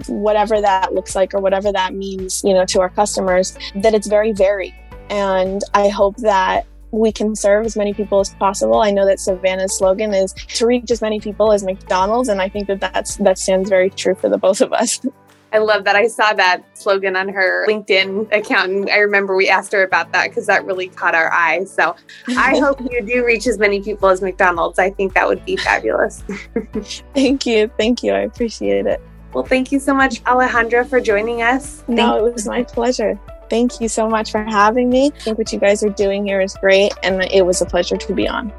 whatever 0.07 0.59
that 0.59 0.93
looks 0.93 1.15
like 1.15 1.35
or 1.35 1.39
whatever 1.39 1.71
that 1.71 1.93
means 1.93 2.41
you 2.43 2.51
know 2.51 2.65
to 2.65 2.81
our 2.81 2.89
customers 2.89 3.55
that 3.75 3.93
it's 3.93 4.07
very 4.07 4.31
varied 4.31 4.73
and 5.11 5.61
i 5.75 5.87
hope 5.87 6.15
that 6.17 6.65
we 6.93 7.11
can 7.11 7.35
serve 7.35 7.65
as 7.65 7.75
many 7.75 7.93
people 7.93 8.19
as 8.19 8.33
possible. 8.35 8.79
I 8.79 8.91
know 8.91 9.05
that 9.05 9.19
Savannah's 9.19 9.75
slogan 9.75 10.13
is 10.13 10.33
to 10.33 10.67
reach 10.67 10.91
as 10.91 11.01
many 11.01 11.19
people 11.19 11.51
as 11.51 11.63
McDonald's, 11.63 12.29
and 12.29 12.39
I 12.39 12.47
think 12.47 12.67
that 12.67 12.79
that's 12.79 13.17
that 13.17 13.39
stands 13.39 13.67
very 13.67 13.89
true 13.89 14.15
for 14.15 14.29
the 14.29 14.37
both 14.37 14.61
of 14.61 14.71
us. 14.71 15.01
I 15.53 15.59
love 15.59 15.83
that. 15.83 15.95
I 15.95 16.07
saw 16.07 16.33
that 16.33 16.63
slogan 16.73 17.15
on 17.15 17.29
her 17.29 17.67
LinkedIn 17.67 18.31
account, 18.33 18.71
and 18.71 18.89
I 18.89 18.97
remember 18.97 19.35
we 19.35 19.49
asked 19.49 19.71
her 19.73 19.83
about 19.83 20.11
that 20.11 20.29
because 20.29 20.47
that 20.47 20.65
really 20.65 20.87
caught 20.87 21.13
our 21.13 21.31
eye. 21.31 21.63
So 21.65 21.95
I 22.29 22.57
hope 22.63 22.79
you 22.81 23.01
do 23.01 23.23
reach 23.25 23.45
as 23.45 23.59
many 23.59 23.81
people 23.81 24.09
as 24.09 24.21
McDonald's. 24.21 24.79
I 24.79 24.89
think 24.89 25.13
that 25.13 25.27
would 25.27 25.45
be 25.45 25.55
fabulous. 25.55 26.23
Thank 27.13 27.45
you. 27.45 27.69
Thank 27.77 28.01
you. 28.01 28.13
I 28.13 28.21
appreciate 28.21 28.87
it. 28.87 28.99
Well, 29.33 29.43
thank 29.43 29.71
you 29.71 29.79
so 29.79 29.95
much, 29.95 30.23
Alejandra, 30.25 30.87
for 30.87 31.01
joining 31.01 31.41
us. 31.41 31.83
No, 31.87 32.23
it 32.23 32.33
was 32.33 32.47
my 32.47 32.61
pleasure. 32.61 33.19
Thank 33.53 33.79
you 33.79 33.87
so 33.87 34.09
much 34.09 34.31
for 34.31 34.43
having 34.43 34.89
me. 34.89 35.11
I 35.15 35.19
think 35.19 35.37
what 35.37 35.53
you 35.53 35.59
guys 35.59 35.83
are 35.83 35.89
doing 35.91 36.25
here 36.25 36.41
is 36.41 36.55
great, 36.55 36.91
and 37.03 37.21
it 37.25 37.45
was 37.45 37.61
a 37.61 37.67
pleasure 37.67 37.97
to 37.97 38.11
be 38.11 38.27
on. 38.27 38.51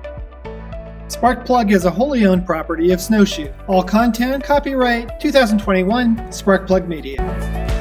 Sparkplug 1.08 1.72
is 1.72 1.84
a 1.84 1.90
wholly 1.90 2.24
owned 2.26 2.46
property 2.46 2.92
of 2.92 3.00
Snowshoe. 3.00 3.52
All 3.66 3.82
content, 3.82 4.44
copyright 4.44 5.18
2021, 5.18 6.16
Sparkplug 6.28 6.86
Media. 6.86 7.73